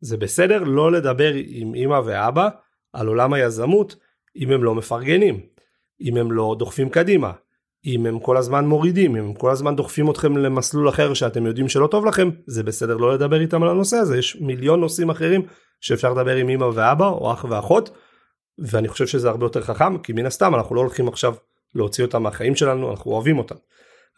זה 0.00 0.16
בסדר 0.16 0.62
לא 0.62 0.92
לדבר 0.92 1.32
עם 1.46 1.74
אמא 1.74 2.00
ואבא 2.04 2.48
על 2.92 3.06
עולם 3.06 3.32
היזמות 3.32 3.96
אם 4.36 4.50
הם 4.50 4.64
לא 4.64 4.74
מפרגנים 4.74 5.40
אם 6.00 6.16
הם 6.16 6.32
לא 6.32 6.56
דוחפים 6.58 6.88
קדימה 6.88 7.32
אם 7.86 8.06
הם 8.06 8.18
כל 8.20 8.36
הזמן 8.36 8.66
מורידים, 8.66 9.16
אם 9.16 9.24
הם 9.24 9.34
כל 9.34 9.50
הזמן 9.50 9.76
דוחפים 9.76 10.10
אתכם 10.10 10.36
למסלול 10.36 10.88
אחר 10.88 11.14
שאתם 11.14 11.46
יודעים 11.46 11.68
שלא 11.68 11.86
טוב 11.86 12.06
לכם, 12.06 12.30
זה 12.46 12.62
בסדר 12.62 12.96
לא 12.96 13.14
לדבר 13.14 13.40
איתם 13.40 13.62
על 13.62 13.68
הנושא 13.68 13.96
הזה, 13.96 14.18
יש 14.18 14.36
מיליון 14.40 14.80
נושאים 14.80 15.10
אחרים 15.10 15.42
שאפשר 15.80 16.12
לדבר 16.12 16.36
עם 16.36 16.48
אמא 16.48 16.64
ואבא 16.64 17.08
או 17.08 17.32
אח 17.32 17.44
ואחות, 17.48 17.90
ואני 18.58 18.88
חושב 18.88 19.06
שזה 19.06 19.28
הרבה 19.28 19.46
יותר 19.46 19.62
חכם, 19.62 19.98
כי 19.98 20.12
מן 20.12 20.26
הסתם 20.26 20.54
אנחנו 20.54 20.74
לא 20.74 20.80
הולכים 20.80 21.08
עכשיו 21.08 21.34
להוציא 21.74 22.04
אותם 22.04 22.22
מהחיים 22.22 22.56
שלנו, 22.56 22.90
אנחנו 22.90 23.10
אוהבים 23.10 23.38
אותם. 23.38 23.54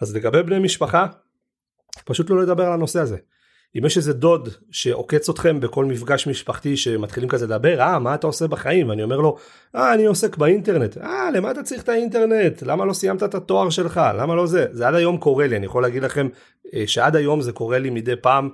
אז 0.01 0.17
לגבי 0.17 0.43
בני 0.43 0.59
משפחה, 0.59 1.07
פשוט 2.05 2.31
לא 2.31 2.43
לדבר 2.43 2.67
על 2.67 2.73
הנושא 2.73 3.01
הזה. 3.01 3.17
אם 3.79 3.85
יש 3.87 3.97
איזה 3.97 4.13
דוד 4.13 4.49
שעוקץ 4.71 5.29
אתכם 5.29 5.61
בכל 5.61 5.85
מפגש 5.85 6.27
משפחתי 6.27 6.77
שמתחילים 6.77 7.29
כזה 7.29 7.47
לדבר, 7.47 7.81
אה, 7.81 7.99
מה 7.99 8.15
אתה 8.15 8.27
עושה 8.27 8.47
בחיים? 8.47 8.89
ואני 8.89 9.03
אומר 9.03 9.17
לו, 9.17 9.37
אה, 9.77 9.95
אני 9.95 10.05
עוסק 10.05 10.37
באינטרנט. 10.37 10.99
אה, 10.99 11.31
למה 11.31 11.51
אתה 11.51 11.63
צריך 11.63 11.83
את 11.83 11.89
האינטרנט? 11.89 12.63
למה 12.63 12.85
לא 12.85 12.93
סיימת 12.93 13.23
את 13.23 13.35
התואר 13.35 13.71
שלך? 13.71 14.01
למה 14.19 14.35
לא 14.35 14.47
זה? 14.47 14.67
זה 14.73 14.89
עד 14.89 14.95
היום 14.95 15.19
קורה 15.19 15.47
לי, 15.47 15.57
אני 15.57 15.67
יכול 15.67 15.83
להגיד 15.83 16.03
לכם 16.03 16.29
אה, 16.75 16.83
שעד 16.87 17.17
היום 17.17 17.41
זה 17.41 17.53
קורה 17.53 17.79
לי 17.79 17.91
מדי 17.91 18.17
פעם 18.17 18.49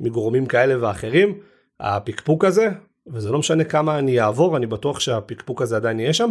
מגורמים 0.00 0.46
כאלה 0.46 0.86
ואחרים. 0.86 1.38
הפקפוק 1.80 2.44
הזה, 2.44 2.68
וזה 3.12 3.30
לא 3.30 3.38
משנה 3.38 3.64
כמה 3.64 3.98
אני 3.98 4.20
אעבור, 4.20 4.56
אני 4.56 4.66
בטוח 4.66 5.00
שהפקפוק 5.00 5.62
הזה 5.62 5.76
עדיין 5.76 6.00
יהיה 6.00 6.12
שם. 6.12 6.30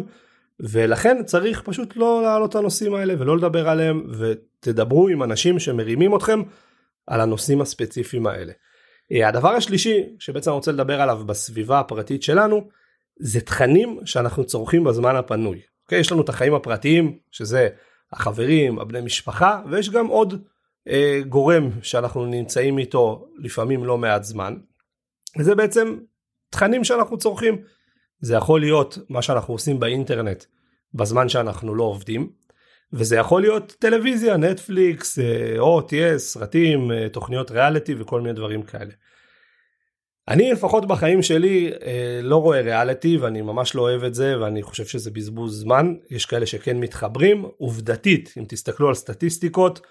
ולכן 0.60 1.24
צריך 1.26 1.62
פשוט 1.62 1.98
לא 1.98 2.22
להעלות 2.24 2.50
את 2.50 2.56
הנושאים 2.56 2.96
האלה 2.96 3.14
ולא 3.20 3.38
לדבר 3.38 3.70
עליהם 3.70 4.08
ותדברו 4.20 5.08
עם 5.08 5.24
אנשים 5.24 5.60
שמרימים 5.60 6.16
אתכם 6.16 6.42
על 7.08 7.22
הנושאים 7.22 7.62
הספציפיים 7.62 8.28
האלה. 8.28 8.54
אה, 9.12 9.28
הדבר 9.28 9.50
השלישי 9.50 10.04
שבעצם 10.20 10.50
אני 10.52 10.56
רוצה 10.56 10.72
לדבר 10.72 11.02
עליו 11.02 11.24
בסביבה 11.26 11.80
הפרטית 11.80 12.24
שלנו 12.24 12.68
זה 13.20 13.42
תכנים 13.42 14.00
שאנחנו 14.06 14.46
צורכים 14.46 14.84
בזמן 14.84 15.16
הפנוי. 15.16 15.58
Okay, 15.58 15.84
אוקיי? 15.84 16.00
יש 16.00 16.12
לנו 16.12 16.22
את 16.22 16.30
החיים 16.30 16.54
הפרטיים 16.54 17.18
שזה 17.32 17.70
החברים, 18.12 18.80
הבני 18.80 19.02
משפחה 19.02 19.62
ויש 19.72 19.90
גם 19.90 20.08
עוד 20.08 20.44
אה, 20.88 21.20
גורם 21.30 21.70
שאנחנו 21.82 22.26
נמצאים 22.26 22.78
איתו 22.78 23.28
לפעמים 23.38 23.86
לא 23.86 23.98
מעט 23.98 24.24
זמן. 24.24 24.56
וזה 25.40 25.56
בעצם 25.56 25.98
תכנים 26.50 26.84
שאנחנו 26.84 27.18
צורכים. 27.18 27.62
זה 28.20 28.36
יכול 28.36 28.60
להיות 28.60 28.98
מה 29.10 29.22
שאנחנו 29.22 29.54
עושים 29.54 29.80
באינטרנט 29.80 30.44
בזמן 30.94 31.30
שאנחנו 31.30 31.76
לא 31.76 31.84
עובדים. 31.84 32.30
וזה 32.94 33.16
יכול 33.16 33.42
להיות 33.42 33.76
טלוויזיה, 33.80 34.38
נטפליקס, 34.38 35.20
אה, 35.20 35.60
או 35.60 35.82
תהיה 35.82 36.18
סרטים, 36.18 36.92
אה, 36.92 37.10
תוכניות 37.10 37.52
ריאליטי 37.52 37.96
וכל 37.98 38.22
מיני 38.22 38.34
דברים 38.34 38.64
כאלה. 38.64 38.92
אני 40.28 40.52
לפחות 40.52 40.86
בחיים 40.86 41.22
שלי 41.22 41.72
אה, 41.86 42.20
לא 42.24 42.38
רואה 42.38 42.62
ריאליטי 42.62 43.18
ואני 43.18 43.42
ממש 43.42 43.76
לא 43.76 43.82
אוהב 43.82 44.04
את 44.04 44.14
זה 44.14 44.42
ואני 44.42 44.64
חושב 44.64 44.86
שזה 44.86 45.12
בזבוז 45.12 45.60
זמן, 45.62 45.94
יש 46.10 46.26
כאלה 46.26 46.46
שכן 46.46 46.78
מתחברים, 46.78 47.46
עובדתית 47.58 48.34
אם 48.38 48.46
תסתכלו 48.48 48.88
על 48.88 48.94
סטטיסטיקות, 48.94 49.82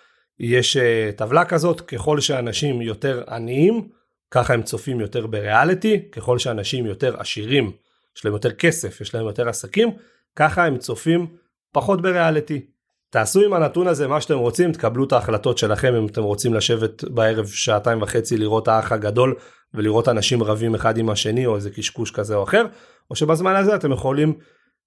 יש 0.40 0.76
uh, 0.76 0.80
טבלה 1.16 1.45
כזאת, 1.45 1.80
ככל 1.80 2.21
שאנשים 2.21 2.83
יותר 2.83 3.23
עניים, 3.28 3.88
ככה 4.30 4.54
הם 4.54 4.62
צופים 4.62 5.00
יותר 5.00 5.26
בריאליטי, 5.26 6.11
ככל 6.12 6.38
שאנשים 6.38 6.87
יותר 6.87 7.21
עשירים, 7.21 7.73
יש 8.16 8.25
להם 8.25 8.35
יותר 8.35 8.52
כסף, 8.52 9.00
יש 9.00 9.14
להם 9.14 9.26
יותר 9.26 9.49
עסקים, 9.49 9.88
ככה 10.37 10.66
הם 10.66 10.78
צופים 10.78 11.26
פחות 11.73 12.02
בריאליטי. 12.02 12.66
תעשו 13.10 13.40
עם 13.40 13.52
הנתון 13.52 13.86
הזה 13.86 14.08
מה 14.08 14.20
שאתם 14.20 14.38
רוצים, 14.38 14.72
תקבלו 14.72 15.04
את 15.04 15.12
ההחלטות 15.12 15.58
שלכם 15.58 15.94
אם 15.94 16.06
אתם 16.06 16.22
רוצים 16.22 16.54
לשבת 16.54 17.04
בערב 17.04 17.46
שעתיים 17.46 18.02
וחצי 18.02 18.36
לראות 18.36 18.68
האח 18.68 18.92
הגדול 18.92 19.34
ולראות 19.74 20.08
אנשים 20.08 20.42
רבים 20.42 20.74
אחד 20.74 20.98
עם 20.98 21.10
השני 21.10 21.46
או 21.46 21.56
איזה 21.56 21.70
קשקוש 21.70 22.10
כזה 22.10 22.34
או 22.34 22.42
אחר, 22.42 22.66
או 23.10 23.16
שבזמן 23.16 23.56
הזה 23.56 23.74
אתם 23.74 23.92
יכולים 23.92 24.34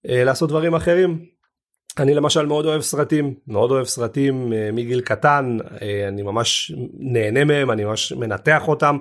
אה, 0.09 0.23
לעשות 0.23 0.49
דברים 0.49 0.75
אחרים. 0.75 1.25
אני 1.99 2.13
למשל 2.13 2.45
מאוד 2.45 2.65
אוהב 2.65 2.81
סרטים, 2.81 3.33
מאוד 3.47 3.71
אוהב 3.71 3.85
סרטים 3.85 4.53
אה, 4.53 4.69
מגיל 4.73 5.01
קטן, 5.01 5.57
אה, 5.81 6.07
אני 6.07 6.21
ממש 6.21 6.71
נהנה 6.93 7.43
מהם, 7.43 7.71
אני 7.71 7.83
ממש 7.85 8.11
מנתח 8.11 8.67
אותם. 8.67 8.97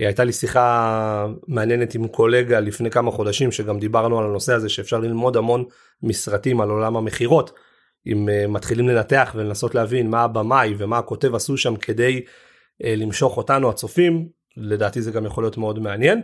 אה, 0.00 0.06
הייתה 0.06 0.24
לי 0.24 0.32
שיחה 0.32 1.26
מעניינת 1.48 1.94
עם 1.94 2.08
קולגה 2.08 2.60
לפני 2.60 2.90
כמה 2.90 3.10
חודשים 3.10 3.52
שגם 3.52 3.78
דיברנו 3.78 4.18
על 4.18 4.24
הנושא 4.24 4.52
הזה 4.52 4.68
שאפשר 4.68 4.98
ללמוד 4.98 5.36
המון 5.36 5.64
מסרטים 6.02 6.60
על 6.60 6.70
עולם 6.70 6.96
המכירות. 6.96 7.52
אם 8.06 8.28
uh, 8.28 8.48
מתחילים 8.48 8.88
לנתח 8.88 9.32
ולנסות 9.36 9.74
להבין 9.74 10.10
מה 10.10 10.22
הבמאי 10.22 10.74
ומה 10.78 10.98
הכותב 10.98 11.34
עשו 11.34 11.56
שם 11.56 11.76
כדי 11.76 12.22
uh, 12.24 12.86
למשוך 12.86 13.36
אותנו 13.36 13.70
הצופים, 13.70 14.28
לדעתי 14.56 15.02
זה 15.02 15.10
גם 15.10 15.26
יכול 15.26 15.44
להיות 15.44 15.56
מאוד 15.56 15.78
מעניין. 15.78 16.22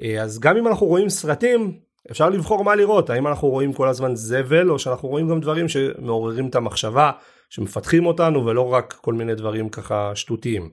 Uh, 0.00 0.04
אז 0.20 0.40
גם 0.40 0.56
אם 0.56 0.68
אנחנו 0.68 0.86
רואים 0.86 1.08
סרטים, 1.08 1.78
אפשר 2.10 2.30
לבחור 2.30 2.64
מה 2.64 2.74
לראות, 2.74 3.10
האם 3.10 3.26
אנחנו 3.26 3.48
רואים 3.48 3.72
כל 3.72 3.88
הזמן 3.88 4.16
זבל 4.16 4.70
או 4.70 4.78
שאנחנו 4.78 5.08
רואים 5.08 5.28
גם 5.28 5.40
דברים 5.40 5.68
שמעוררים 5.68 6.48
את 6.48 6.54
המחשבה, 6.54 7.10
שמפתחים 7.50 8.06
אותנו 8.06 8.46
ולא 8.46 8.72
רק 8.72 8.92
כל 8.92 9.14
מיני 9.14 9.34
דברים 9.34 9.68
ככה 9.68 10.12
שטותיים. 10.14 10.70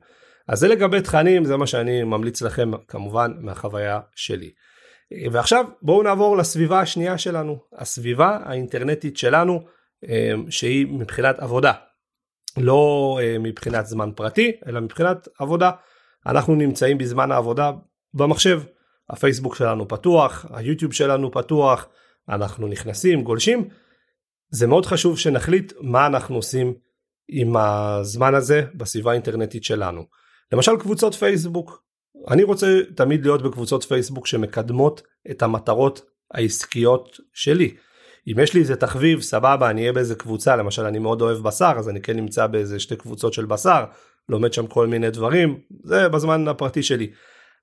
אז 0.48 0.60
זה 0.60 0.68
לגבי 0.68 1.02
תכנים, 1.02 1.46
זה 1.46 1.58
מה 1.58 1.68
שאני 1.68 2.04
ממליץ 2.04 2.42
לכם 2.42 2.72
כמובן 2.88 3.32
מהחוויה 3.40 4.00
שלי. 4.16 4.52
ועכשיו 5.32 5.66
בואו 5.82 6.04
נעבור 6.04 6.38
לסביבה 6.38 6.80
השנייה 6.80 7.18
שלנו, 7.18 7.60
הסביבה 7.78 8.38
האינטרנטית 8.44 9.18
שלנו. 9.18 9.62
אמ, 10.08 10.52
שהיא 10.52 10.88
מבחינת 10.88 11.40
עבודה. 11.40 11.72
לא 12.58 13.18
אה, 13.22 13.38
מבחינת 13.40 13.86
זמן 13.86 14.10
פרטי, 14.16 14.52
אלא 14.68 14.80
מבחינת 14.80 15.28
עבודה. 15.40 15.72
אנחנו 16.26 16.56
נמצאים 16.56 16.98
בזמן 16.98 17.32
העבודה 17.32 17.72
במחשב. 18.14 18.62
הפייסבוק 19.10 19.56
שלנו 19.56 19.88
פתוח, 19.88 20.46
היוטיוב 20.50 20.94
שלנו 20.94 21.32
פתוח, 21.32 21.88
אנחנו 22.30 22.68
נכנסים, 22.68 23.24
גולשים. 23.24 23.70
זה 24.50 24.68
מאוד 24.68 24.86
חשוב 24.86 25.20
שנחליט 25.20 25.74
מה 25.82 26.08
אנחנו 26.08 26.36
עושים 26.36 26.74
עם 27.30 27.58
הזמן 27.58 28.36
הזה 28.36 28.64
בסביבה 28.76 29.12
האינטרנטית 29.12 29.64
שלנו. 29.64 30.06
למשל 30.52 30.72
קבוצות 30.80 31.14
פייסבוק. 31.14 31.84
אני 32.28 32.44
רוצה 32.44 32.80
תמיד 32.96 33.26
להיות 33.26 33.42
בקבוצות 33.42 33.84
פייסבוק 33.84 34.28
שמקדמות 34.28 35.02
את 35.32 35.42
המטרות 35.42 36.02
העסקיות 36.34 37.18
שלי. 37.34 37.76
אם 38.28 38.40
יש 38.40 38.54
לי 38.54 38.60
איזה 38.60 38.76
תחביב 38.76 39.22
סבבה 39.22 39.70
אני 39.70 39.82
אהיה 39.82 39.94
באיזה 39.94 40.16
קבוצה 40.16 40.56
למשל 40.56 40.86
אני 40.86 41.00
מאוד 41.00 41.22
אוהב 41.22 41.38
בשר 41.38 41.74
אז 41.78 41.90
אני 41.90 42.02
כן 42.02 42.16
נמצא 42.16 42.48
באיזה 42.48 42.80
שתי 42.80 42.96
קבוצות 42.96 43.34
של 43.34 43.46
בשר 43.46 43.86
לומד 44.30 44.54
שם 44.54 44.68
כל 44.68 44.88
מיני 44.88 45.10
דברים 45.10 45.60
זה 45.84 46.10
בזמן 46.10 46.48
הפרטי 46.48 46.84
שלי. 46.84 47.12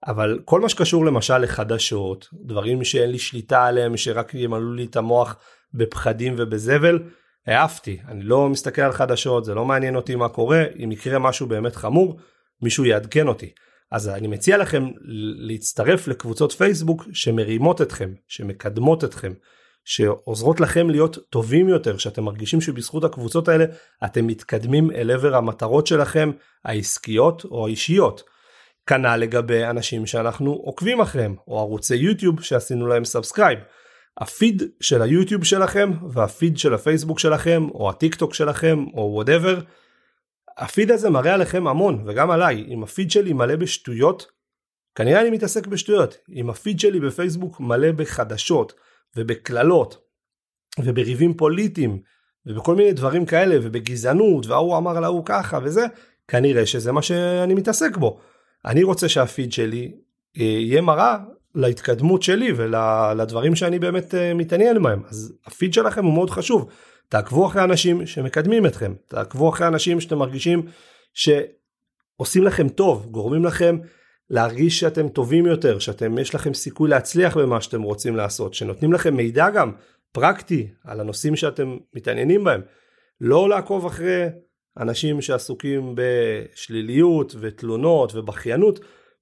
אבל 0.07 0.39
כל 0.45 0.61
מה 0.61 0.69
שקשור 0.69 1.07
למשל 1.07 1.39
לחדשות 1.39 2.29
דברים 2.33 2.85
שאין 2.85 3.11
לי 3.11 3.19
שליטה 3.19 3.65
עליהם 3.65 3.97
שרק 3.97 4.35
ימלאו 4.35 4.73
לי 4.73 4.85
את 4.85 4.97
המוח 4.97 5.37
בפחדים 5.75 6.35
ובזבל 6.39 6.99
העפתי 7.47 7.99
אני 8.09 8.23
לא 8.23 8.49
מסתכל 8.49 8.83
על 8.83 8.93
חדשות 8.93 9.45
זה 9.45 9.55
לא 9.55 9.65
מעניין 9.65 9.97
אותי 9.97 10.15
מה 10.15 10.29
קורה 10.29 10.65
אם 10.85 10.93
יקרה 10.93 11.19
משהו 11.19 11.47
באמת 11.47 11.77
חמור 11.77 12.19
מישהו 12.63 12.85
יעדכן 12.85 13.29
אותי. 13.29 13.53
אז 13.93 14.09
אני 14.09 14.27
מציע 14.27 14.57
לכם 14.57 14.89
להצטרף 15.39 16.09
לקבוצות 16.09 16.53
פייסבוק 16.53 17.05
שמרימות 17.13 17.83
אתכם 17.83 18.13
שמקדמות 18.29 19.05
אתכם 19.05 19.33
שעוזרות 19.89 20.61
לכם 20.61 20.91
להיות 20.91 21.19
טובים 21.31 21.69
יותר, 21.69 21.99
שאתם 21.99 22.25
מרגישים 22.25 22.61
שבזכות 22.61 23.05
הקבוצות 23.05 23.49
האלה 23.49 23.65
אתם 24.05 24.27
מתקדמים 24.27 24.91
אל 24.91 25.11
עבר 25.11 25.37
המטרות 25.37 25.87
שלכם 25.87 26.31
העסקיות 26.65 27.45
או 27.45 27.67
האישיות. 27.67 28.23
כנ"ל 28.87 29.17
לגבי 29.17 29.65
אנשים 29.65 30.07
שאנחנו 30.07 30.53
עוקבים 30.53 31.01
אחריהם, 31.01 31.37
או 31.47 31.59
ערוצי 31.59 31.97
יוטיוב 31.97 32.43
שעשינו 32.43 32.87
להם 32.87 33.05
subscribe. 33.05 33.59
הפיד 34.19 34.63
של 34.81 35.03
היוטיוב 35.03 35.45
שלכם 35.45 35.91
והפיד 36.11 36.59
של 36.59 36.75
הפייסבוק 36.75 37.19
שלכם, 37.19 37.67
או 37.75 37.91
הטיק 37.91 38.15
טוק 38.15 38.35
שלכם, 38.35 38.85
או 38.95 39.11
whatever, 39.15 39.61
הפיד 40.59 40.91
הזה 40.91 41.11
מראה 41.11 41.35
עליכם 41.35 41.67
המון, 41.67 42.05
וגם 42.07 42.31
עליי. 42.31 42.65
אם 42.69 42.83
הפיד 42.83 43.11
שלי 43.11 43.33
מלא 43.33 43.57
בשטויות, 43.57 44.27
כנראה 44.95 45.21
אני 45.21 45.31
מתעסק 45.31 45.67
בשטויות. 45.67 46.17
אם 46.35 46.51
הפיד 46.51 46.81
שלי 46.81 47.01
בפייסבוק 47.01 47.61
מלא 47.61 47.93
בחדשות, 47.93 48.88
ובקללות 49.17 49.99
ובריבים 50.79 51.35
פוליטיים 51.35 52.01
ובכל 52.47 52.75
מיני 52.75 52.93
דברים 52.93 53.27
כאלה 53.27 53.57
ובגזענות 53.63 54.47
וההוא 54.47 54.77
אמר 54.77 55.01
להוא 55.01 55.23
ככה 55.25 55.59
וזה 55.63 55.87
כנראה 56.29 56.67
שזה 56.67 56.93
מה 56.93 57.03
שאני 57.03 57.55
מתעסק 57.55 57.97
בו. 57.97 58.21
אני 58.65 58.83
רוצה 58.83 59.09
שהפיד 59.09 59.53
שלי 59.53 59.93
אה, 60.39 60.45
יהיה 60.45 60.81
מראה 60.81 61.17
להתקדמות 61.55 62.23
שלי 62.23 62.53
ולדברים 62.57 63.55
שאני 63.55 63.79
באמת 63.79 64.15
אה, 64.15 64.35
מתעניין 64.35 64.83
בהם. 64.83 65.03
אז 65.09 65.33
הפיד 65.47 65.75
שלכם 65.75 66.05
הוא 66.05 66.15
מאוד 66.15 66.31
חשוב. 66.31 66.69
תעקבו 67.09 67.47
אחרי 67.47 67.65
אנשים 67.65 68.07
שמקדמים 68.07 68.67
אתכם. 68.67 68.95
תעקבו 69.09 69.49
אחרי 69.49 69.67
אנשים 69.67 70.01
שאתם 70.01 70.19
מרגישים 70.19 70.63
שעושים 71.15 72.45
לכם 72.45 72.69
טוב 72.69 73.07
גורמים 73.11 73.45
לכם 73.45 73.79
להרגיש 74.31 74.81
שאתם 74.81 75.09
טובים 75.09 75.47
יותר, 75.47 75.79
שאתם 75.79 76.19
יש 76.19 76.35
לכם 76.35 76.55
סיכוי 76.55 76.91
להצליח 76.91 77.37
במה 77.37 77.61
שאתם 77.61 77.83
רוצים 77.83 78.17
לעשות, 78.17 78.55
שנותנים 78.55 78.93
לכם 78.93 79.17
מידע 79.17 79.51
גם 79.51 79.73
פרקטי 80.13 80.69
על 80.85 81.01
הנושאים 81.01 81.37
שאתם 81.37 81.77
מתעניינים 81.95 82.45
בהם. 82.45 82.61
לא 83.21 83.49
לעקוב 83.49 83.87
אחרי 83.87 84.27
אנשים 84.79 85.21
שעסוקים 85.21 85.95
בשליליות 85.95 87.35
ותלונות 87.41 88.15
ובכיינות, 88.15 88.81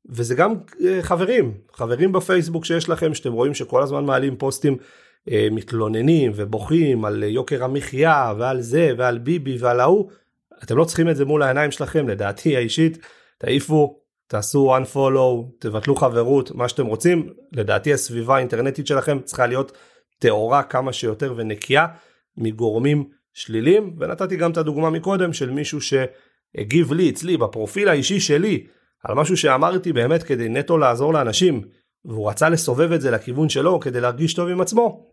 וזה 0.09 0.35
גם 0.35 0.55
אה, 0.85 1.03
חברים, 1.03 1.55
חברים 1.73 2.13
בפייסבוק 2.13 2.65
שיש 2.65 2.89
לכם 2.89 3.15
שאתם 3.15 3.33
רואים 3.33 3.55
שכל 3.55 3.83
הזמן 3.83 4.05
מעלים 4.05 4.37
פוסטים 4.37 4.77
אה, 5.31 5.49
מתלוננים 5.51 6.33
ובוכים 6.35 7.05
על 7.05 7.23
יוקר 7.23 7.65
המחיה 7.65 8.33
ועל 8.39 8.61
זה 8.61 8.93
ועל 8.99 9.19
ביבי 9.19 9.57
ועל 9.61 9.81
ההוא, 9.81 10.11
אתם 10.63 10.77
לא 10.77 10.85
צריכים 10.85 11.09
את 11.09 11.17
זה 11.17 11.25
מול 11.25 11.43
העיניים 11.43 11.71
שלכם 11.71 12.09
לדעתי 12.09 12.57
האישית, 12.57 12.99
תעיפו 13.39 14.01
תעשו 14.28 14.76
unfollow, 14.76 15.59
תבטלו 15.61 15.97
חברות, 15.97 16.50
מה 16.50 16.68
שאתם 16.68 16.87
רוצים. 16.87 17.33
לדעתי 17.52 17.92
הסביבה 17.92 18.37
האינטרנטית 18.37 18.87
שלכם 18.87 19.18
צריכה 19.25 19.47
להיות 19.47 19.73
טהורה 20.18 20.62
כמה 20.62 20.92
שיותר 20.92 21.35
ונקייה 21.37 21.87
מגורמים 22.37 23.09
שליליים. 23.35 23.97
ונתתי 23.99 24.37
גם 24.37 24.50
את 24.50 24.56
הדוגמה 24.56 24.90
מקודם 24.90 25.33
של 25.33 25.50
מישהו 25.50 25.78
שהגיב 25.80 26.92
לי 26.92 27.11
אצלי 27.11 27.37
בפרופיל 27.37 27.88
האישי 27.88 28.21
שלי 28.21 28.66
על 29.04 29.14
משהו 29.14 29.37
שאמרתי 29.37 29.92
באמת 29.92 30.23
כדי 30.23 30.49
נטו 30.49 30.78
לעזור 30.78 31.12
לאנשים 31.12 31.62
והוא 32.04 32.30
רצה 32.30 32.49
לסובב 32.49 32.92
את 32.92 33.00
זה 33.00 33.11
לכיוון 33.11 33.49
שלו 33.49 33.80
כדי 33.80 34.00
להרגיש 34.00 34.35
טוב 34.35 34.49
עם 34.49 34.61
עצמו. 34.61 35.11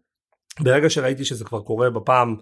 ברגע 0.59 0.89
שראיתי 0.89 1.25
שזה 1.25 1.45
כבר 1.45 1.61
קורה 1.61 1.89
בפעם 1.89 2.35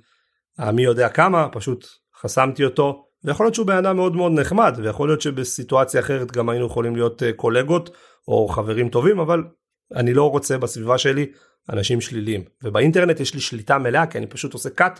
המי 0.57 0.83
יודע 0.83 1.09
כמה 1.09 1.49
פשוט 1.51 1.85
חסמתי 2.21 2.65
אותו 2.65 3.05
ויכול 3.23 3.45
להיות 3.45 3.55
שהוא 3.55 3.67
בן 3.67 3.77
אדם 3.77 3.95
מאוד 3.95 4.15
מאוד 4.15 4.31
נחמד 4.31 4.73
ויכול 4.77 5.09
להיות 5.09 5.21
שבסיטואציה 5.21 6.01
אחרת 6.01 6.31
גם 6.31 6.49
היינו 6.49 6.65
יכולים 6.65 6.95
להיות 6.95 7.23
אה, 7.23 7.33
קולגות 7.33 7.89
או 8.27 8.47
חברים 8.47 8.89
טובים 8.89 9.19
אבל 9.19 9.43
אני 9.95 10.13
לא 10.13 10.29
רוצה 10.29 10.57
בסביבה 10.57 10.97
שלי 10.97 11.31
אנשים 11.69 12.01
שליליים 12.01 12.43
ובאינטרנט 12.63 13.19
יש 13.19 13.33
לי 13.33 13.39
שליטה 13.39 13.77
מלאה 13.77 14.07
כי 14.07 14.17
אני 14.17 14.27
פשוט 14.27 14.53
עושה 14.53 14.69
cut 14.79 14.99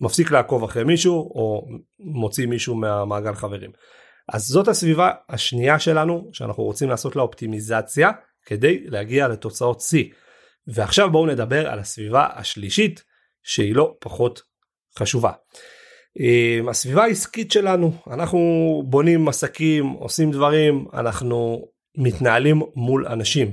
ומפסיק 0.00 0.30
לעקוב 0.30 0.64
אחרי 0.64 0.84
מישהו 0.84 1.14
או 1.14 1.66
מוציא 1.98 2.46
מישהו 2.46 2.74
מהמעגל 2.74 3.34
חברים. 3.34 3.70
אז 4.32 4.42
זאת 4.42 4.68
הסביבה 4.68 5.10
השנייה 5.28 5.78
שלנו 5.78 6.30
שאנחנו 6.32 6.62
רוצים 6.62 6.88
לעשות 6.88 7.16
לה 7.16 7.22
אופטימיזציה 7.22 8.10
כדי 8.46 8.84
להגיע 8.86 9.28
לתוצאות 9.28 9.80
C. 9.80 9.96
ועכשיו 10.66 11.10
בואו 11.10 11.26
נדבר 11.26 11.70
על 11.70 11.78
הסביבה 11.78 12.28
השלישית 12.34 13.04
שהיא 13.42 13.74
לא 13.74 13.96
פחות 14.00 14.42
חשובה. 14.98 15.32
אמ, 16.20 16.68
הסביבה 16.68 17.04
העסקית 17.04 17.52
שלנו 17.52 17.92
אנחנו 18.10 18.82
בונים 18.86 19.28
עסקים 19.28 19.86
עושים 19.86 20.30
דברים 20.30 20.86
אנחנו 20.92 21.68
מתנהלים 21.98 22.62
מול 22.76 23.06
אנשים. 23.06 23.52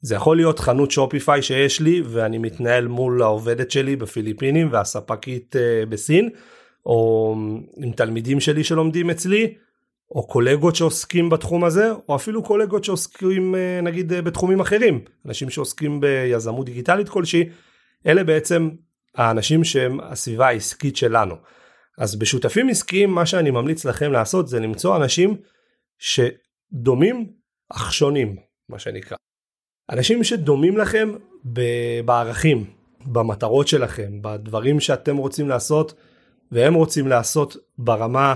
זה 0.00 0.14
יכול 0.14 0.36
להיות 0.36 0.58
חנות 0.58 0.90
שופיפיי 0.90 1.42
שיש 1.42 1.80
לי 1.80 2.02
ואני 2.04 2.38
מתנהל 2.38 2.88
מול 2.88 3.22
העובדת 3.22 3.70
שלי 3.70 3.96
בפיליפינים 3.96 4.68
והספקית 4.72 5.56
uh, 5.56 5.86
בסין 5.86 6.30
או 6.86 7.34
עם 7.76 7.92
תלמידים 7.92 8.40
שלי 8.40 8.64
שלומדים 8.64 9.10
אצלי 9.10 9.54
או 10.10 10.26
קולגות 10.26 10.76
שעוסקים 10.76 11.30
בתחום 11.30 11.64
הזה 11.64 11.90
או 12.08 12.16
אפילו 12.16 12.42
קולגות 12.42 12.84
שעוסקים 12.84 13.54
uh, 13.54 13.84
נגיד 13.84 14.12
בתחומים 14.12 14.60
אחרים 14.60 15.00
אנשים 15.26 15.50
שעוסקים 15.50 16.00
ביזמות 16.00 16.66
דיגיטלית 16.66 17.08
כלשהי 17.08 17.48
אלה 18.06 18.24
בעצם 18.24 18.70
האנשים 19.16 19.64
שהם 19.64 20.00
הסביבה 20.00 20.48
העסקית 20.48 20.96
שלנו. 20.96 21.34
אז 21.98 22.16
בשותפים 22.16 22.68
עסקיים 22.68 23.10
מה 23.10 23.26
שאני 23.26 23.50
ממליץ 23.50 23.84
לכם 23.84 24.12
לעשות 24.12 24.48
זה 24.48 24.60
למצוא 24.60 24.96
אנשים 24.96 25.36
שדומים 25.98 27.32
אך 27.68 27.92
שונים 27.92 28.36
מה 28.68 28.78
שנקרא. 28.78 29.16
אנשים 29.90 30.24
שדומים 30.24 30.78
לכם 30.78 31.12
בערכים, 32.04 32.64
במטרות 33.06 33.68
שלכם, 33.68 34.22
בדברים 34.22 34.80
שאתם 34.80 35.16
רוצים 35.16 35.48
לעשות 35.48 35.94
והם 36.52 36.74
רוצים 36.74 37.08
לעשות 37.08 37.56
ברמה 37.78 38.34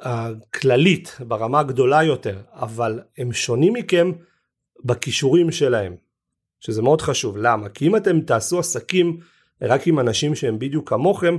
הכללית, 0.00 1.16
ברמה 1.20 1.60
הגדולה 1.60 2.02
יותר, 2.02 2.40
אבל 2.52 3.00
הם 3.18 3.32
שונים 3.32 3.72
מכם 3.72 4.12
בכישורים 4.84 5.50
שלהם, 5.50 5.96
שזה 6.60 6.82
מאוד 6.82 7.00
חשוב. 7.00 7.36
למה? 7.36 7.68
כי 7.68 7.86
אם 7.86 7.96
אתם 7.96 8.20
תעשו 8.20 8.58
עסקים 8.58 9.20
רק 9.62 9.86
עם 9.86 10.00
אנשים 10.00 10.34
שהם 10.34 10.58
בדיוק 10.58 10.88
כמוכם, 10.88 11.36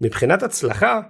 מבחינת 0.00 0.42
הצלחה, 0.42 1.00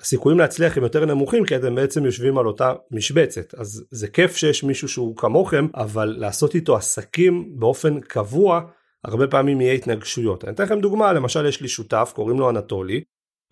הסיכויים 0.00 0.38
להצליח 0.38 0.76
הם 0.76 0.82
יותר 0.82 1.04
נמוכים 1.04 1.44
כי 1.44 1.56
אתם 1.56 1.74
בעצם 1.74 2.04
יושבים 2.04 2.38
על 2.38 2.46
אותה 2.46 2.72
משבצת. 2.90 3.54
אז 3.54 3.84
זה 3.90 4.08
כיף 4.08 4.36
שיש 4.36 4.64
מישהו 4.64 4.88
שהוא 4.88 5.16
כמוכם, 5.16 5.66
אבל 5.74 6.14
לעשות 6.18 6.54
איתו 6.54 6.76
עסקים 6.76 7.52
באופן 7.58 8.00
קבוע, 8.00 8.60
הרבה 9.04 9.26
פעמים 9.26 9.60
יהיה 9.60 9.72
התנגשויות. 9.72 10.44
אני 10.44 10.54
אתן 10.54 10.64
לכם 10.64 10.80
דוגמה, 10.80 11.12
למשל 11.12 11.46
יש 11.46 11.60
לי 11.60 11.68
שותף, 11.68 12.12
קוראים 12.14 12.38
לו 12.38 12.50
אנטולי, 12.50 13.02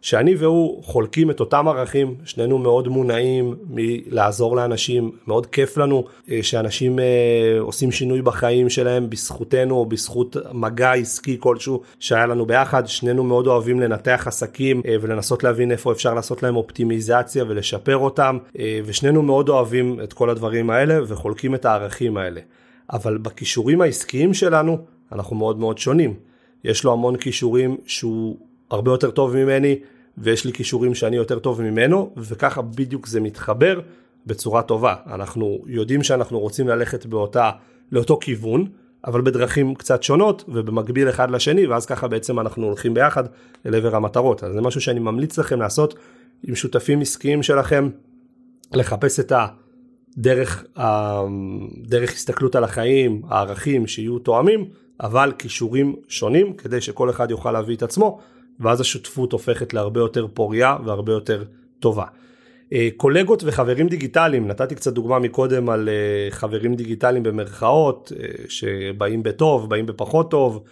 שאני 0.03 0.35
והוא 0.35 0.85
חולקים 0.85 1.31
את 1.31 1.41
אותם 1.41 1.69
ערכים, 1.69 2.15
שנינו 2.25 2.59
מאוד 2.59 2.89
מונעים 2.89 3.55
מלעזור 3.71 4.57
לאנשים, 4.57 5.11
מאוד 5.27 5.47
כיף 5.47 5.79
לנו 5.79 6.05
אה, 6.31 6.43
שאנשים 6.43 6.99
אה, 6.99 7.05
עושים 7.61 7.93
שינוי 7.93 8.23
בחיים 8.23 8.69
שלהם 8.69 9.11
בזכותנו 9.11 9.75
או 9.75 9.87
בזכות 9.87 10.37
מגע 10.53 10.93
עסקי 10.93 11.37
כלשהו 11.41 11.83
שהיה 12.01 12.27
לנו 12.27 12.47
ביחד, 12.47 12.87
שנינו 12.87 13.25
מאוד 13.25 13.47
אוהבים 13.47 13.81
לנתח 13.81 14.25
עסקים 14.27 14.83
אה, 14.87 14.97
ולנסות 15.01 15.45
להבין 15.45 15.73
איפה 15.73 15.93
אפשר 15.93 16.15
לעשות 16.15 16.43
להם 16.43 16.57
אופטימיזציה 16.57 17.45
ולשפר 17.49 17.97
אותם, 17.97 18.39
ושנינו 18.85 19.23
מאוד 19.23 19.49
אוהבים 19.49 20.01
את 20.05 20.13
כל 20.13 20.31
הדברים 20.31 20.71
האלה 20.71 20.99
וחולקים 21.07 21.55
את 21.55 21.65
הערכים 21.65 22.17
האלה. 22.17 22.41
אבל 22.93 23.19
בכישורים 23.19 23.81
העסקיים 23.81 24.35
שלנו 24.35 24.79
אנחנו 25.13 25.37
מאוד 25.37 25.59
מאוד 25.59 25.79
שונים. 25.79 26.15
יש 26.65 26.85
לו 26.85 26.93
המון 26.93 27.17
כישורים 27.17 27.77
שהוא 27.87 28.37
הרבה 28.71 28.91
יותר 28.91 29.11
טוב 29.11 29.37
ממני 29.37 29.79
ויש 30.19 30.45
לי 30.45 30.53
כישורים 30.53 30.95
שאני 30.95 31.17
יותר 31.17 31.39
טוב 31.39 31.63
ממנו 31.63 32.15
וככה 32.17 32.63
בדיוק 32.63 33.07
זה 33.07 33.21
מתחבר 33.21 33.81
בצורה 34.27 34.63
טובה. 34.63 34.95
אנחנו 35.07 35.59
יודעים 35.67 36.03
שאנחנו 36.03 36.41
רוצים 36.41 36.69
ללכת 36.69 37.07
באותה, 37.07 37.51
לאותו 37.93 38.19
כיוון 38.21 38.67
אבל 39.05 39.21
בדרכים 39.21 39.75
קצת 39.75 40.03
שונות 40.03 40.45
ובמקביל 40.49 41.09
אחד 41.09 41.31
לשני 41.31 41.67
ואז 41.67 41.87
ככה 41.87 42.09
בעצם 42.09 42.41
אנחנו 42.41 42.67
הולכים 42.67 42.95
ביחד 42.95 43.25
אל 43.67 43.75
עבר 43.75 43.97
המטרות. 43.97 44.45
אז 44.45 44.53
זה 44.53 44.61
משהו 44.61 44.81
שאני 44.81 45.01
ממליץ 45.01 45.39
לכם 45.39 45.61
לעשות 45.61 45.95
עם 46.43 46.55
שותפים 46.55 47.01
עסקיים 47.01 47.43
שלכם, 47.43 47.89
לחפש 48.73 49.21
את 49.21 49.33
הדרך, 50.17 50.65
דרך 51.83 52.13
הסתכלות 52.13 52.57
על 52.57 52.65
החיים, 52.65 53.23
הערכים 53.29 53.87
שיהיו 53.87 54.19
תואמים 54.19 54.65
אבל 55.01 55.33
כישורים 55.39 55.97
שונים 56.09 56.53
כדי 56.53 56.81
שכל 56.81 57.11
אחד 57.11 57.31
יוכל 57.31 57.53
להביא 57.53 57.77
את 57.77 57.83
עצמו 57.83 58.21
ואז 58.61 58.81
השותפות 58.81 59.33
הופכת 59.33 59.75
להרבה 59.75 60.01
יותר 60.01 60.27
פוריה 60.35 60.77
והרבה 60.85 61.13
יותר 61.13 61.45
טובה. 61.81 62.05
אה, 62.73 62.89
קולגות 62.97 63.43
וחברים 63.47 63.89
דיגיטליים, 63.89 64.49
נתתי 64.49 64.75
קצת 64.75 64.93
דוגמה 64.93 65.19
מקודם 65.19 65.69
על 65.69 65.89
אה, 65.89 66.31
חברים 66.31 66.75
דיגיטליים 66.75 67.23
במרכאות, 67.23 68.13
אה, 68.21 68.27
שבאים 68.49 69.23
בטוב, 69.23 69.71
באים 69.71 69.87
בפחות 69.87 70.31
טוב, 70.31 70.65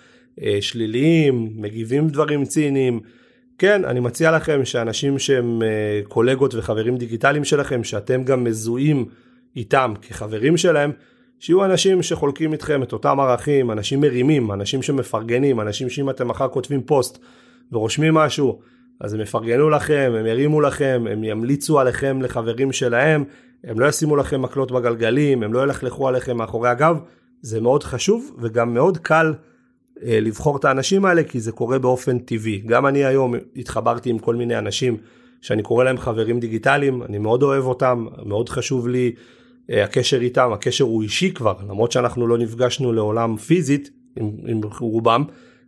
שליליים, 0.61 1.53
מגיבים 1.57 2.09
דברים 2.09 2.45
ציניים. 2.45 3.01
כן, 3.59 3.85
אני 3.85 4.01
מציע 4.01 4.31
לכם 4.31 4.65
שאנשים 4.65 5.19
שהם 5.19 5.63
קולגות 6.09 6.55
וחברים 6.55 6.97
דיגיטליים 6.97 7.45
שלכם, 7.45 7.85
שאתם 7.85 8.25
גם 8.25 8.45
מזוהים 8.45 9.05
איתם 9.57 9.95
כחברים 10.03 10.57
שלהם, 10.57 10.93
שיהיו 11.41 11.65
אנשים 11.65 12.03
שחולקים 12.03 12.53
איתכם 12.53 12.83
את 12.83 12.93
אותם 12.93 13.21
ערכים, 13.21 13.71
אנשים 13.71 14.01
מרימים, 14.01 14.53
אנשים 14.53 14.83
שמפרגנים, 14.83 15.61
אנשים 15.61 15.89
שאם 15.91 16.11
אתם 16.11 16.29
מחר 16.29 16.49
כותבים 16.49 16.83
פוסט 16.83 17.19
ורושמים 17.73 18.15
משהו, 18.15 18.61
אז 19.01 19.15
הם 19.15 19.21
יפרגנו 19.21 19.71
לכם, 19.71 20.13
הם 20.19 20.27
ירימו 20.27 20.61
לכם, 20.61 21.05
הם 21.11 21.25
ימליצו 21.25 21.81
עליכם 21.81 22.23
לחברים 22.23 22.73
שלהם, 22.73 23.25
הם 23.65 23.81
לא 23.81 23.87
ישימו 23.87 24.17
לכם 24.17 24.43
מקלות 24.43 24.73
בגלגלים, 24.73 25.43
הם 25.43 25.53
לא 25.53 25.63
ילכלכו 25.63 26.09
עליכם 26.09 26.37
מאחורי 26.37 26.69
הגב, 26.69 26.97
זה 27.43 27.61
מאוד 27.61 27.83
חשוב 27.83 28.37
וגם 28.39 28.75
מאוד 28.75 28.99
קל 28.99 29.35
אה, 30.03 30.21
לבחור 30.21 30.57
את 30.57 30.65
האנשים 30.65 31.05
האלה 31.05 31.23
כי 31.23 31.41
זה 31.41 31.53
קורה 31.53 31.79
באופן 31.79 32.19
טבעי. 32.19 32.63
גם 32.67 32.87
אני 32.87 33.05
היום 33.05 33.35
התחברתי 33.57 34.11
עם 34.11 34.19
כל 34.19 34.35
מיני 34.35 34.59
אנשים 34.59 34.97
שאני 35.41 35.63
קורא 35.63 35.85
להם 35.85 35.99
חברים 35.99 36.41
דיגיטליים, 36.41 37.03
אני 37.03 37.19
מאוד 37.19 37.43
אוהב 37.43 37.65
אותם, 37.65 38.07
מאוד 38.27 38.49
חשוב 38.49 38.89
לי 38.89 39.13
אה, 39.71 39.85
הקשר 39.85 40.21
איתם, 40.21 40.53
הקשר 40.53 40.85
הוא 40.85 41.03
אישי 41.03 41.35
כבר, 41.35 41.55
למרות 41.69 41.93
שאנחנו 41.93 42.27
לא 42.27 42.39
נפגשנו 42.39 42.93
לעולם 42.93 43.37
פיזית 43.37 43.91
עם, 44.17 44.31
עם 44.47 44.61
רובם, 44.81 45.25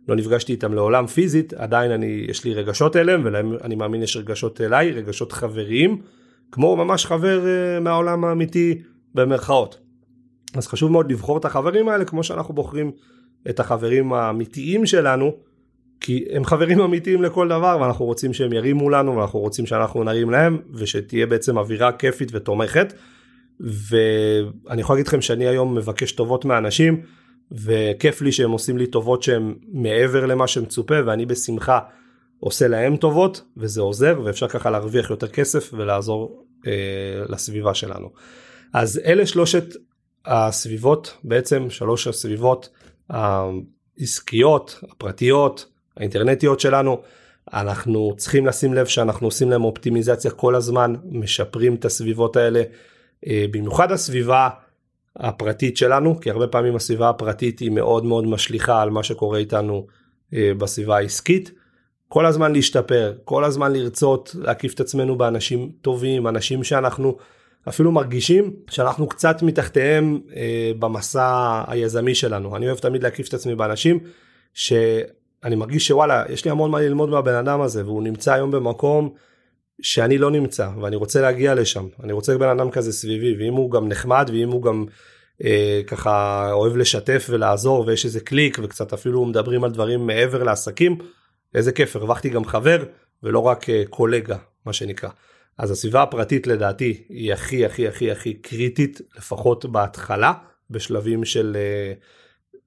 לא 0.07 0.15
נפגשתי 0.15 0.51
איתם 0.51 0.73
לעולם 0.73 1.07
פיזית, 1.07 1.53
עדיין 1.53 1.91
אני, 1.91 2.25
יש 2.29 2.45
לי 2.45 2.53
רגשות 2.53 2.95
אליהם, 2.95 3.21
ולהם 3.25 3.53
אני 3.63 3.75
מאמין 3.75 4.03
יש 4.03 4.17
רגשות 4.17 4.61
אליי, 4.61 4.91
רגשות 4.91 5.31
חבריים, 5.31 6.01
כמו 6.51 6.75
ממש 6.75 7.05
חבר 7.05 7.41
uh, 7.43 7.79
מהעולם 7.79 8.25
האמיתי 8.25 8.81
במרכאות. 9.15 9.79
אז 10.53 10.67
חשוב 10.67 10.91
מאוד 10.91 11.11
לבחור 11.11 11.37
את 11.37 11.45
החברים 11.45 11.89
האלה 11.89 12.05
כמו 12.05 12.23
שאנחנו 12.23 12.53
בוחרים 12.53 12.91
את 13.49 13.59
החברים 13.59 14.13
האמיתיים 14.13 14.85
שלנו, 14.85 15.35
כי 16.01 16.25
הם 16.31 16.45
חברים 16.45 16.81
אמיתיים 16.81 17.21
לכל 17.21 17.47
דבר 17.47 17.77
ואנחנו 17.81 18.05
רוצים 18.05 18.33
שהם 18.33 18.53
ירימו 18.53 18.89
לנו 18.89 19.17
ואנחנו 19.17 19.39
רוצים 19.39 19.65
שאנחנו 19.65 20.03
נרים 20.03 20.29
להם 20.29 20.57
ושתהיה 20.73 21.25
בעצם 21.25 21.57
אווירה 21.57 21.91
כיפית 21.91 22.29
ותומכת. 22.31 22.93
ואני 23.59 24.81
יכול 24.81 24.95
להגיד 24.95 25.07
לכם 25.07 25.21
שאני 25.21 25.47
היום 25.47 25.75
מבקש 25.75 26.11
טובות 26.11 26.45
מאנשים. 26.45 27.01
וכיף 27.51 28.21
לי 28.21 28.31
שהם 28.31 28.51
עושים 28.51 28.77
לי 28.77 28.87
טובות 28.87 29.23
שהם 29.23 29.55
מעבר 29.73 30.25
למה 30.25 30.47
שמצופה 30.47 30.95
ואני 31.05 31.25
בשמחה 31.25 31.79
עושה 32.39 32.67
להם 32.67 32.97
טובות 32.97 33.41
וזה 33.57 33.81
עוזר 33.81 34.21
ואפשר 34.23 34.47
ככה 34.47 34.69
להרוויח 34.69 35.09
יותר 35.09 35.27
כסף 35.27 35.73
ולעזור 35.73 36.45
אה, 36.67 36.71
לסביבה 37.29 37.73
שלנו. 37.73 38.09
אז 38.73 39.01
אלה 39.05 39.25
שלושת 39.25 39.75
הסביבות 40.25 41.17
בעצם 41.23 41.69
שלוש 41.69 42.07
הסביבות 42.07 42.69
העסקיות 43.09 44.79
הפרטיות 44.91 45.65
האינטרנטיות 45.97 46.59
שלנו 46.59 47.01
אנחנו 47.53 48.13
צריכים 48.17 48.47
לשים 48.47 48.73
לב 48.73 48.85
שאנחנו 48.85 49.27
עושים 49.27 49.49
להם 49.49 49.63
אופטימיזציה 49.63 50.31
כל 50.31 50.55
הזמן 50.55 50.95
משפרים 51.11 51.75
את 51.75 51.85
הסביבות 51.85 52.35
האלה 52.35 52.63
אה, 53.27 53.45
במיוחד 53.51 53.91
הסביבה 53.91 54.49
הפרטית 55.15 55.77
שלנו 55.77 56.19
כי 56.19 56.29
הרבה 56.29 56.47
פעמים 56.47 56.75
הסביבה 56.75 57.09
הפרטית 57.09 57.59
היא 57.59 57.71
מאוד 57.71 58.05
מאוד 58.05 58.27
משליכה 58.27 58.81
על 58.81 58.89
מה 58.89 59.03
שקורה 59.03 59.37
איתנו 59.37 59.87
אה, 60.33 60.51
בסביבה 60.57 60.97
העסקית. 60.97 61.51
כל 62.07 62.25
הזמן 62.25 62.51
להשתפר 62.51 63.13
כל 63.23 63.43
הזמן 63.43 63.73
לרצות 63.73 64.35
להקיף 64.39 64.73
את 64.73 64.79
עצמנו 64.79 65.17
באנשים 65.17 65.71
טובים 65.81 66.27
אנשים 66.27 66.63
שאנחנו 66.63 67.17
אפילו 67.69 67.91
מרגישים 67.91 68.53
שאנחנו 68.69 69.07
קצת 69.07 69.41
מתחתיהם 69.41 70.19
אה, 70.35 70.71
במסע 70.79 71.61
היזמי 71.67 72.15
שלנו 72.15 72.55
אני 72.55 72.67
אוהב 72.67 72.77
תמיד 72.77 73.03
להקיף 73.03 73.27
את 73.27 73.33
עצמי 73.33 73.55
באנשים 73.55 73.99
שאני 74.53 75.55
מרגיש 75.55 75.87
שוואלה 75.87 76.23
יש 76.29 76.45
לי 76.45 76.51
המון 76.51 76.71
מה 76.71 76.81
ללמוד 76.81 77.09
מהבן 77.09 77.35
אדם 77.35 77.61
הזה 77.61 77.85
והוא 77.85 78.03
נמצא 78.03 78.33
היום 78.33 78.51
במקום 78.51 79.13
שאני 79.81 80.17
לא 80.17 80.31
נמצא 80.31 80.69
ואני 80.81 80.95
רוצה 80.95 81.21
להגיע 81.21 81.55
לשם. 81.55 81.87
אני 82.03 82.13
רוצה 82.13 82.37
בן 82.37 82.49
אדם 82.49 82.71
כזה 82.71 82.93
סביבי 82.93 83.35
ואם 83.39 83.53
הוא 83.53 83.71
גם 83.71 83.87
נחמד 83.87 84.29
ואם 84.33 84.49
הוא 84.49 84.63
גם 84.63 84.85
אה, 85.43 85.81
ככה 85.87 86.47
אוהב 86.51 86.75
לשתף 86.75 87.27
ולעזור 87.29 87.83
ויש 87.87 88.05
איזה 88.05 88.19
קליק 88.19 88.59
וקצת 88.63 88.93
אפילו 88.93 89.25
מדברים 89.25 89.63
על 89.63 89.71
דברים 89.71 90.07
מעבר 90.07 90.43
לעסקים 90.43 90.97
איזה 91.55 91.71
כיף. 91.71 91.95
הרווחתי 91.95 92.29
גם 92.29 92.45
חבר 92.45 92.83
ולא 93.23 93.39
רק 93.39 93.69
אה, 93.69 93.83
קולגה 93.89 94.37
מה 94.65 94.73
שנקרא. 94.73 95.09
אז 95.57 95.71
הסביבה 95.71 96.03
הפרטית 96.03 96.47
לדעתי 96.47 97.03
היא 97.09 97.33
הכי 97.33 97.65
הכי 97.65 97.87
הכי 97.87 98.11
הכי 98.11 98.33
קריטית 98.33 99.01
לפחות 99.17 99.65
בהתחלה 99.65 100.33
בשלבים 100.69 101.25
של 101.25 101.57
אה, 101.59 101.93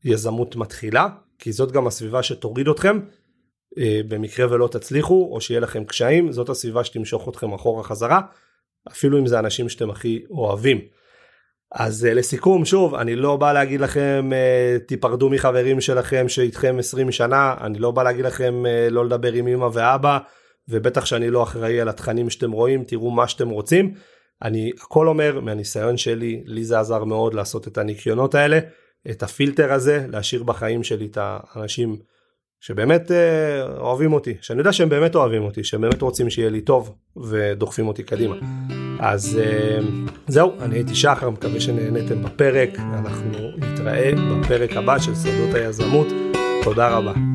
יזמות 0.04 0.56
מתחילה 0.56 1.08
כי 1.38 1.52
זאת 1.52 1.72
גם 1.72 1.86
הסביבה 1.86 2.22
שתוריד 2.22 2.68
אתכם 2.68 3.00
במקרה 4.08 4.52
ולא 4.52 4.68
תצליחו 4.68 5.28
או 5.32 5.40
שיהיה 5.40 5.60
לכם 5.60 5.84
קשיים 5.84 6.32
זאת 6.32 6.48
הסביבה 6.48 6.84
שתמשוך 6.84 7.28
אתכם 7.28 7.52
אחורה 7.52 7.82
חזרה 7.82 8.20
אפילו 8.92 9.18
אם 9.18 9.26
זה 9.26 9.38
אנשים 9.38 9.68
שאתם 9.68 9.90
הכי 9.90 10.24
אוהבים. 10.30 10.80
אז 11.74 12.06
אה, 12.06 12.14
לסיכום 12.14 12.64
שוב 12.64 12.94
אני 12.94 13.16
לא 13.16 13.36
בא 13.36 13.52
להגיד 13.52 13.80
לכם 13.80 14.30
אה, 14.32 14.76
תיפרדו 14.86 15.30
מחברים 15.30 15.80
שלכם 15.80 16.28
שאיתכם 16.28 16.76
20 16.78 17.12
שנה 17.12 17.54
אני 17.60 17.78
לא 17.78 17.90
בא 17.90 18.02
להגיד 18.02 18.24
לכם 18.24 18.64
לא 18.90 19.06
לדבר 19.06 19.32
עם 19.32 19.48
אמא 19.48 19.68
ואבא 19.72 20.18
ובטח 20.68 21.04
שאני 21.04 21.30
לא 21.30 21.42
אחראי 21.42 21.80
על 21.80 21.88
התכנים 21.88 22.30
שאתם 22.30 22.52
רואים 22.52 22.84
תראו 22.84 23.10
מה 23.10 23.28
שאתם 23.28 23.48
רוצים. 23.48 23.94
אני 24.42 24.72
הכל 24.80 25.08
אומר 25.08 25.40
מהניסיון 25.40 25.96
שלי 25.96 26.42
לי 26.46 26.64
זה 26.64 26.80
עזר 26.80 27.04
מאוד 27.04 27.34
לעשות 27.34 27.68
את 27.68 27.78
הניקיונות 27.78 28.34
האלה 28.34 28.58
את 29.10 29.22
הפילטר 29.22 29.72
הזה 29.72 30.06
להשאיר 30.08 30.42
בחיים 30.42 30.82
שלי 30.82 31.06
את 31.06 31.18
האנשים 31.20 31.96
שבאמת 32.66 33.10
אה, 33.10 33.62
אוהבים 33.78 34.12
אותי, 34.12 34.34
שאני 34.40 34.58
יודע 34.58 34.72
שהם 34.72 34.88
באמת 34.88 35.14
אוהבים 35.14 35.42
אותי, 35.42 35.64
שהם 35.64 35.80
באמת 35.80 36.02
רוצים 36.02 36.30
שיהיה 36.30 36.50
לי 36.50 36.60
טוב 36.60 36.94
ודוחפים 37.16 37.88
אותי 37.88 38.02
קדימה. 38.02 38.34
אז 38.98 39.40
אה, 39.42 39.78
זהו, 40.26 40.52
אני 40.60 40.74
הייתי 40.74 40.94
שחר, 40.94 41.30
מקווה 41.30 41.60
שנהניתם 41.60 42.22
בפרק, 42.22 42.70
אנחנו 42.78 43.38
נתראה 43.56 44.10
בפרק 44.30 44.76
הבא 44.76 44.98
של 44.98 45.14
שדות 45.14 45.54
היזמות, 45.54 46.06
תודה 46.62 46.88
רבה. 46.88 47.33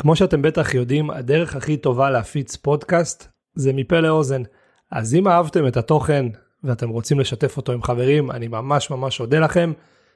כמו 0.00 0.16
שאתם 0.16 0.42
בטח 0.42 0.74
יודעים, 0.74 1.10
הדרך 1.10 1.56
הכי 1.56 1.76
טובה 1.76 2.10
להפיץ 2.10 2.56
פודקאסט 2.56 3.28
זה 3.54 3.72
מפה 3.72 4.00
לאוזן. 4.00 4.42
אז 4.90 5.14
אם 5.14 5.28
אהבתם 5.28 5.66
את 5.66 5.76
התוכן 5.76 6.26
ואתם 6.64 6.88
רוצים 6.88 7.20
לשתף 7.20 7.56
אותו 7.56 7.72
עם 7.72 7.82
חברים, 7.82 8.30
אני 8.30 8.48
ממש 8.48 8.90
ממש 8.90 9.20
אודה 9.20 9.38
לכם. 9.38 9.72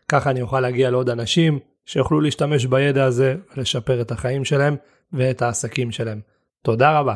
ככה 0.09 0.31
אני 0.31 0.43
אוכל 0.43 0.61
להגיע 0.61 0.91
לעוד 0.91 1.11
אנשים 1.11 1.59
שיוכלו 1.87 2.21
להשתמש 2.21 2.67
בידע 2.67 3.05
הזה 3.05 3.37
ולשפר 3.57 4.01
את 4.01 4.13
החיים 4.13 4.45
שלהם 4.45 4.77
ואת 5.13 5.43
העסקים 5.43 5.91
שלהם. 5.91 6.21
תודה 6.63 6.99
רבה. 6.99 7.15